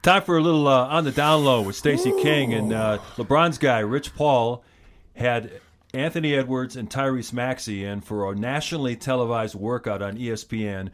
[0.00, 3.58] time for a little uh, on the down low with Stacey King and uh, LeBron's
[3.58, 4.64] guy, Rich Paul,
[5.14, 5.60] had
[5.92, 10.88] Anthony Edwards and Tyrese Maxey in for a nationally televised workout on ESPN.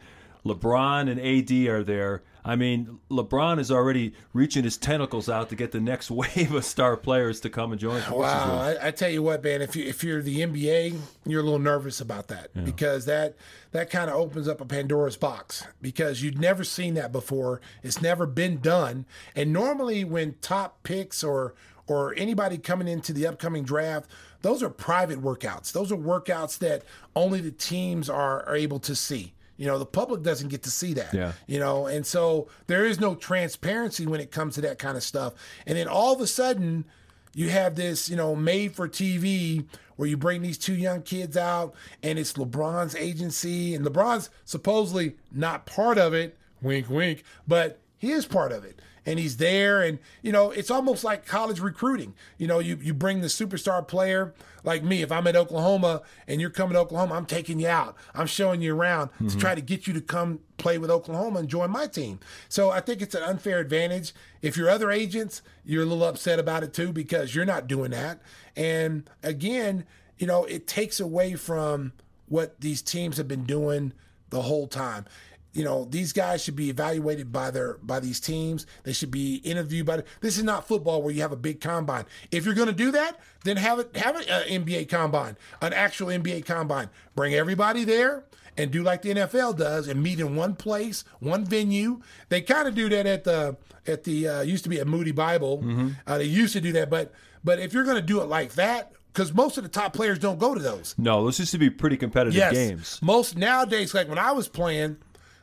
[0.45, 2.21] LeBron and AD are there.
[2.43, 6.65] I mean, LeBron is already reaching his tentacles out to get the next wave of
[6.65, 8.01] star players to come and join.
[8.11, 9.61] Wow, I, I tell you what, man.
[9.61, 13.35] If you if you're the NBA, you're a little nervous about that because that
[13.71, 17.61] that kind of opens up a Pandora's box because you'd never seen that before.
[17.83, 21.53] It's never been done, and normally when top picks or
[21.87, 24.09] or anybody coming into the upcoming draft,
[24.41, 25.71] those are private workouts.
[25.71, 26.83] Those are workouts that
[27.15, 29.33] only the teams are, are able to see.
[29.57, 31.13] You know, the public doesn't get to see that.
[31.13, 31.33] Yeah.
[31.47, 35.03] You know, and so there is no transparency when it comes to that kind of
[35.03, 35.33] stuff.
[35.65, 36.85] And then all of a sudden,
[37.33, 41.37] you have this, you know, made for TV where you bring these two young kids
[41.37, 47.79] out and it's LeBron's agency and LeBron's supposedly not part of it, wink wink, but
[47.97, 48.80] he is part of it.
[49.05, 52.13] And he's there and you know, it's almost like college recruiting.
[52.37, 54.33] You know, you you bring the superstar player
[54.63, 57.95] like me, if I'm at Oklahoma and you're coming to Oklahoma, I'm taking you out.
[58.13, 59.39] I'm showing you around to mm-hmm.
[59.39, 62.19] try to get you to come play with Oklahoma and join my team.
[62.49, 64.13] So I think it's an unfair advantage.
[64.41, 67.91] If you're other agents, you're a little upset about it too because you're not doing
[67.91, 68.19] that.
[68.55, 69.85] And again,
[70.17, 71.93] you know, it takes away from
[72.27, 73.93] what these teams have been doing
[74.29, 75.05] the whole time.
[75.53, 78.65] You know, these guys should be evaluated by their by these teams.
[78.83, 80.03] They should be interviewed by.
[80.21, 82.05] This is not football where you have a big combine.
[82.31, 85.73] If you're going to do that, then have it have an uh, NBA combine, an
[85.73, 86.89] actual NBA combine.
[87.15, 88.23] Bring everybody there
[88.57, 92.01] and do like the NFL does and meet in one place, one venue.
[92.29, 95.11] They kind of do that at the at the uh, used to be at Moody
[95.11, 95.63] Bible.
[96.07, 97.11] Uh, they used to do that, but
[97.43, 100.17] but if you're going to do it like that, because most of the top players
[100.19, 100.95] don't go to those.
[100.97, 102.53] No, those used to be pretty competitive Yes.
[102.53, 102.99] games.
[103.01, 104.95] Most nowadays, like when I was playing,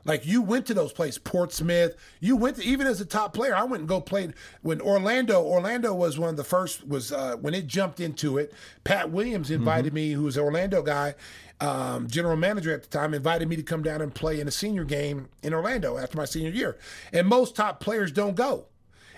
[0.09, 1.95] like you went to those places, Portsmouth.
[2.19, 3.55] You went to even as a top player.
[3.55, 4.33] I went and go played
[4.63, 5.43] when Orlando.
[5.43, 6.89] Orlando was one of the first.
[6.89, 8.55] Was uh, when it jumped into it.
[8.85, 11.15] Pat Williams invited me, who was an Orlando guy,
[11.61, 14.51] um, general manager at the time, invited me to come down and play in a
[14.51, 16.79] senior game in Orlando after my senior year.
[17.13, 18.65] And most top players don't go.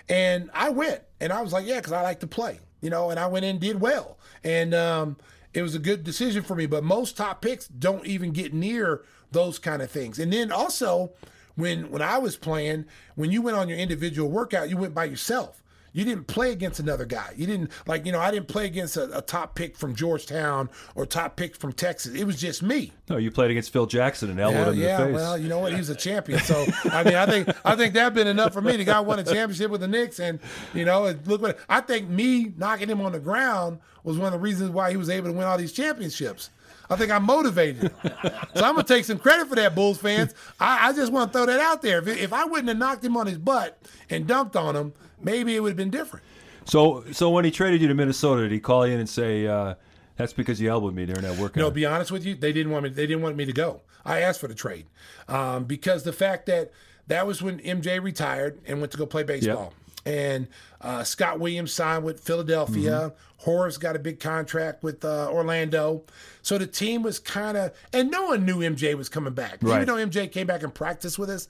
[0.09, 3.11] And I went, and I was like, yeah, because I like to play, you know.
[3.11, 5.15] And I went in, and did well, and um,
[5.53, 6.65] it was a good decision for me.
[6.65, 10.19] But most top picks don't even get near those kind of things.
[10.19, 11.11] And then also,
[11.55, 15.05] when when I was playing, when you went on your individual workout, you went by
[15.05, 15.61] yourself.
[15.93, 17.33] You didn't play against another guy.
[17.35, 20.69] You didn't like, you know, I didn't play against a, a top pick from Georgetown
[20.95, 22.13] or top pick from Texas.
[22.13, 22.93] It was just me.
[23.09, 25.21] No, you played against Phil Jackson and elbowed Yeah, him in the face.
[25.21, 25.73] Well, you know what?
[25.73, 26.39] He was a champion.
[26.39, 28.77] So I mean, I think I think that been enough for me.
[28.77, 30.39] The guy won a championship with the Knicks, and
[30.73, 32.07] you know, look what I think.
[32.07, 35.27] Me knocking him on the ground was one of the reasons why he was able
[35.27, 36.51] to win all these championships.
[36.91, 37.83] I think I'm motivated.
[37.83, 37.91] him.
[38.03, 40.33] so I'm gonna take some credit for that, Bulls fans.
[40.59, 41.99] I, I just want to throw that out there.
[41.99, 45.55] If, if I wouldn't have knocked him on his butt and dumped on him, maybe
[45.55, 46.25] it would have been different.
[46.65, 49.47] so, so when he traded you to Minnesota, did he call you in and say,
[49.47, 49.75] uh,
[50.17, 51.57] "That's because you elbowed me during that workout"?
[51.57, 52.89] No, be honest with you, they didn't want me.
[52.89, 53.81] They didn't want me to go.
[54.03, 54.87] I asked for the trade
[55.27, 56.71] um, because the fact that
[57.07, 59.73] that was when MJ retired and went to go play baseball,
[60.05, 60.47] and
[60.79, 62.91] uh, Scott Williams signed with Philadelphia.
[62.91, 63.15] Mm-hmm.
[63.37, 66.03] Horace got a big contract with uh, Orlando,
[66.41, 69.57] so the team was kind of, and no one knew MJ was coming back.
[69.61, 69.81] Right.
[69.81, 71.47] Even though MJ came back and practiced with us.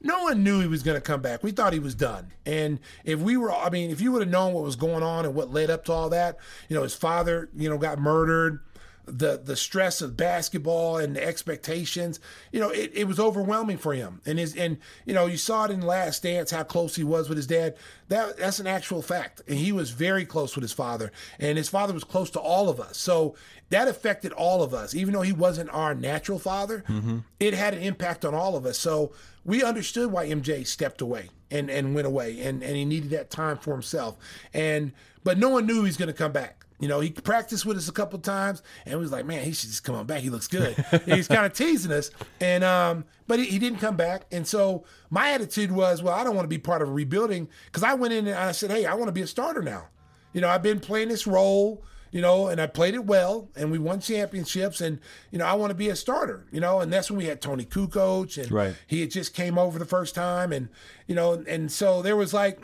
[0.00, 1.42] No one knew he was going to come back.
[1.42, 2.30] We thought he was done.
[2.44, 5.24] And if we were, I mean, if you would have known what was going on
[5.24, 6.36] and what led up to all that,
[6.68, 8.60] you know, his father, you know, got murdered
[9.06, 12.20] the the stress of basketball and the expectations,
[12.52, 14.20] you know, it, it was overwhelming for him.
[14.24, 17.28] And his and you know, you saw it in Last Dance how close he was
[17.28, 17.76] with his dad.
[18.08, 19.42] That that's an actual fact.
[19.46, 22.68] And he was very close with his father, and his father was close to all
[22.68, 22.96] of us.
[22.96, 23.34] So
[23.70, 26.84] that affected all of us, even though he wasn't our natural father.
[26.88, 27.18] Mm-hmm.
[27.40, 28.78] It had an impact on all of us.
[28.78, 29.12] So
[29.44, 33.30] we understood why MJ stepped away and and went away, and and he needed that
[33.30, 34.16] time for himself.
[34.52, 34.92] And
[35.22, 36.63] but no one knew he was going to come back.
[36.84, 39.52] You know, he practiced with us a couple times, and we was like, man, he
[39.54, 40.20] should just come on back.
[40.20, 40.74] He looks good.
[41.06, 42.10] He's kind of teasing us,
[42.42, 44.26] and um, but he, he didn't come back.
[44.30, 47.48] And so my attitude was, well, I don't want to be part of a rebuilding
[47.64, 49.86] because I went in and I said, hey, I want to be a starter now.
[50.34, 53.70] You know, I've been playing this role, you know, and I played it well, and
[53.72, 54.98] we won championships, and
[55.30, 57.40] you know, I want to be a starter, you know, and that's when we had
[57.40, 58.74] Toni Kukoc, and Right.
[58.86, 60.68] he had just came over the first time, and
[61.06, 62.60] you know, and so there was like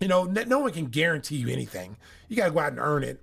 [0.00, 1.96] you know, no one can guarantee you anything.
[2.28, 3.20] You got to go out and earn it.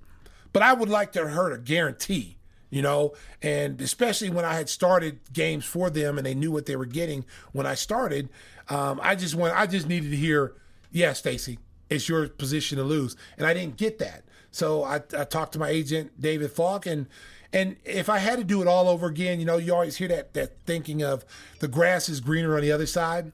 [0.53, 2.37] But I would like to heard a guarantee,
[2.69, 6.65] you know, and especially when I had started games for them and they knew what
[6.65, 8.29] they were getting when I started.
[8.69, 10.53] Um, I just want, I just needed to hear,
[10.91, 14.23] yeah, Stacey, it's your position to lose, and I didn't get that.
[14.51, 17.07] So I, I talked to my agent David Falk, and
[17.51, 20.07] and if I had to do it all over again, you know, you always hear
[20.09, 21.25] that that thinking of
[21.59, 23.31] the grass is greener on the other side.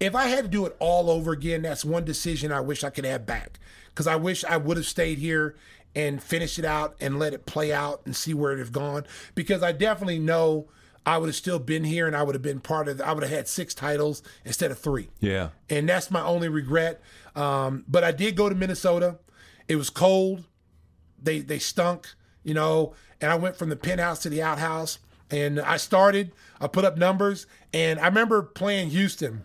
[0.00, 2.90] If I had to do it all over again, that's one decision I wish I
[2.90, 3.58] could have back.
[3.88, 5.56] Because I wish I would have stayed here
[5.94, 9.04] and finish it out and let it play out and see where it have gone.
[9.34, 10.68] Because I definitely know
[11.06, 12.98] I would have still been here and I would have been part of.
[12.98, 15.50] The, I would have had six titles instead of three Yeah.
[15.70, 17.00] and that's my only regret.
[17.34, 19.18] Um, but I did go to Minnesota.
[19.68, 20.44] It was cold.
[21.22, 22.06] They they stunk,
[22.44, 22.94] you know.
[23.20, 24.98] And I went from the penthouse to the outhouse,
[25.30, 26.32] and I started.
[26.60, 29.44] I put up numbers, and I remember playing Houston.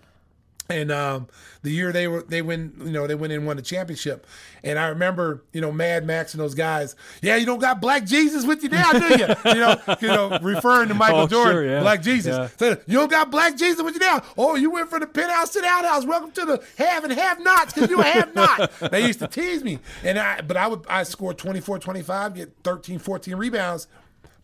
[0.70, 1.28] And um,
[1.62, 4.26] the year they were they win you know they went in and won the championship,
[4.64, 6.96] and I remember you know Mad Max and those guys.
[7.22, 9.28] Yeah, you don't got Black Jesus with you now, do you?
[9.46, 11.80] you know, you know, referring to Michael Oh, Jordan, sure, yeah.
[11.82, 12.36] Black Jesus.
[12.36, 12.48] Yeah.
[12.58, 14.24] So, you don't got Black Jesus with you now.
[14.38, 16.06] Oh, you went from the penthouse to the outhouse.
[16.06, 18.72] Welcome to the have and have nots because you have not.
[18.92, 19.80] they used to tease me.
[20.02, 23.88] And I but I would I scored 24, 25, get 13, 14 rebounds,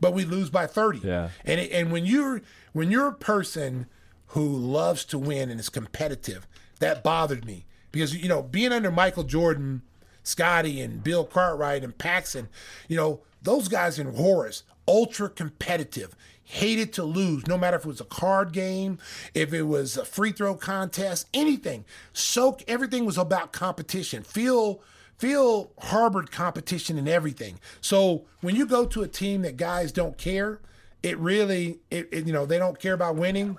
[0.01, 0.99] but we lose by 30.
[0.99, 1.30] Yeah.
[1.45, 2.41] And it, and when you're
[2.74, 3.88] when you're a person
[4.30, 6.47] who loves to win and is competitive,
[6.80, 7.65] that bothered me.
[7.91, 9.82] Because you know, being under Michael Jordan,
[10.23, 12.49] Scottie and Bill Cartwright and Paxson,
[12.88, 17.88] you know, those guys in Horace, ultra competitive, hated to lose, no matter if it
[17.88, 18.97] was a card game,
[19.34, 21.86] if it was a free throw contest, anything.
[22.11, 24.23] So everything was about competition.
[24.23, 24.82] Phil
[25.17, 27.59] Phil harbored competition in everything.
[27.82, 30.61] So when you go to a team that guys don't care,
[31.03, 33.57] it really, it, it you know, they don't care about winning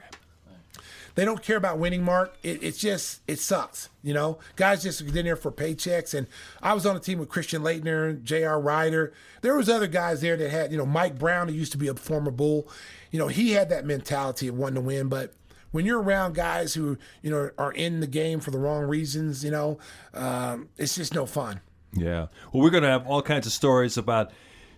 [1.21, 2.35] they don't care about winning, Mark.
[2.43, 4.39] It, it's just it sucks, you know.
[4.57, 6.15] Guys just in there for paychecks.
[6.15, 6.27] And
[6.63, 8.59] I was on a team with Christian Laettner, J.R.
[8.59, 9.13] Rider.
[9.43, 11.89] There was other guys there that had, you know, Mike Brown, who used to be
[11.89, 12.67] a former Bull.
[13.11, 15.11] You know, he had that mentality of wanting to win.
[15.11, 15.35] But
[15.73, 19.45] when you're around guys who, you know, are in the game for the wrong reasons,
[19.45, 19.79] you know,
[20.15, 21.61] um, it's just no fun.
[21.93, 22.29] Yeah.
[22.51, 24.33] Well, we're going to have all kinds of stories about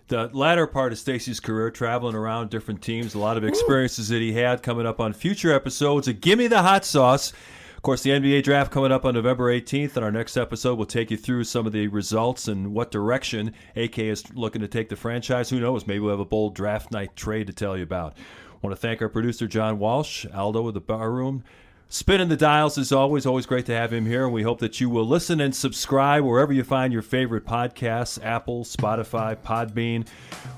[0.07, 4.19] the latter part of Stacey's career, traveling around different teams, a lot of experiences that
[4.19, 7.33] he had coming up on future episodes of Gimme the Hot Sauce.
[7.75, 10.85] Of course, the NBA draft coming up on November 18th, and our next episode will
[10.85, 14.89] take you through some of the results and what direction AK is looking to take
[14.89, 15.49] the franchise.
[15.49, 15.85] Who knows?
[15.85, 18.17] Maybe we'll have a bold draft night trade to tell you about.
[18.17, 21.43] I want to thank our producer, John Walsh, Aldo of the Bar Room.
[21.93, 24.81] Spinning the dials is always, always great to have him here, and we hope that
[24.81, 30.07] you will listen and subscribe wherever you find your favorite podcasts Apple, Spotify, Podbean.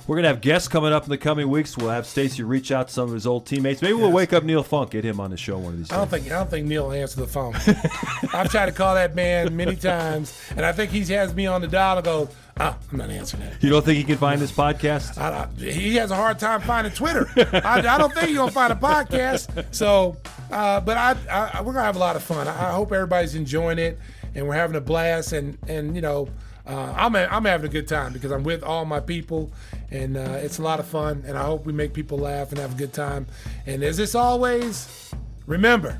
[0.07, 1.75] We're going to have guests coming up in the coming weeks.
[1.75, 3.81] We'll have Stacey reach out to some of his old teammates.
[3.81, 5.97] Maybe we'll wake up Neil Funk, get him on the show one of these I
[5.97, 6.21] don't days.
[6.21, 7.53] think I don't think Neil will answer the phone.
[8.33, 11.59] I've tried to call that man many times, and I think he has me on
[11.59, 12.29] the dial and goes,
[12.59, 15.17] "Ah, I'm not answering that." You don't think he can find this podcast?
[15.17, 17.27] I, I, he has a hard time finding Twitter.
[17.37, 19.65] I, I don't think he's gonna find a podcast.
[19.71, 20.17] So,
[20.51, 22.47] uh, but I, I, we're gonna have a lot of fun.
[22.47, 23.99] I, hope everybody's enjoying it,
[24.33, 25.33] and we're having a blast.
[25.33, 26.29] And and you know,
[26.65, 29.51] uh, I'm I'm having a good time because I'm with all my people,
[29.91, 31.23] and uh, it's a lot of fun.
[31.27, 33.27] And I hope we make people laugh and have a good time.
[33.65, 35.11] And as this always,
[35.45, 35.99] remember,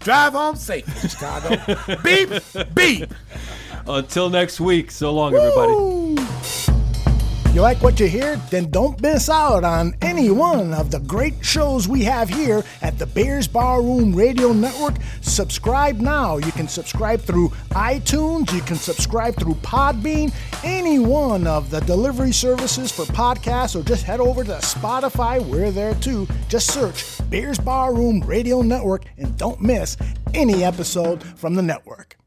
[0.00, 1.56] drive home safe, Chicago.
[2.02, 2.30] beep
[2.74, 3.14] beep.
[3.86, 6.79] Until next week, so long, everybody.
[7.52, 8.36] You like what you hear?
[8.48, 12.96] Then don't miss out on any one of the great shows we have here at
[12.96, 14.94] the Bears Barroom Radio Network.
[15.20, 16.36] Subscribe now.
[16.36, 20.32] You can subscribe through iTunes, you can subscribe through Podbean,
[20.62, 25.44] any one of the delivery services for podcasts, or just head over to Spotify.
[25.44, 26.28] We're there too.
[26.48, 29.96] Just search Bears Barroom Radio Network and don't miss
[30.34, 32.19] any episode from the network.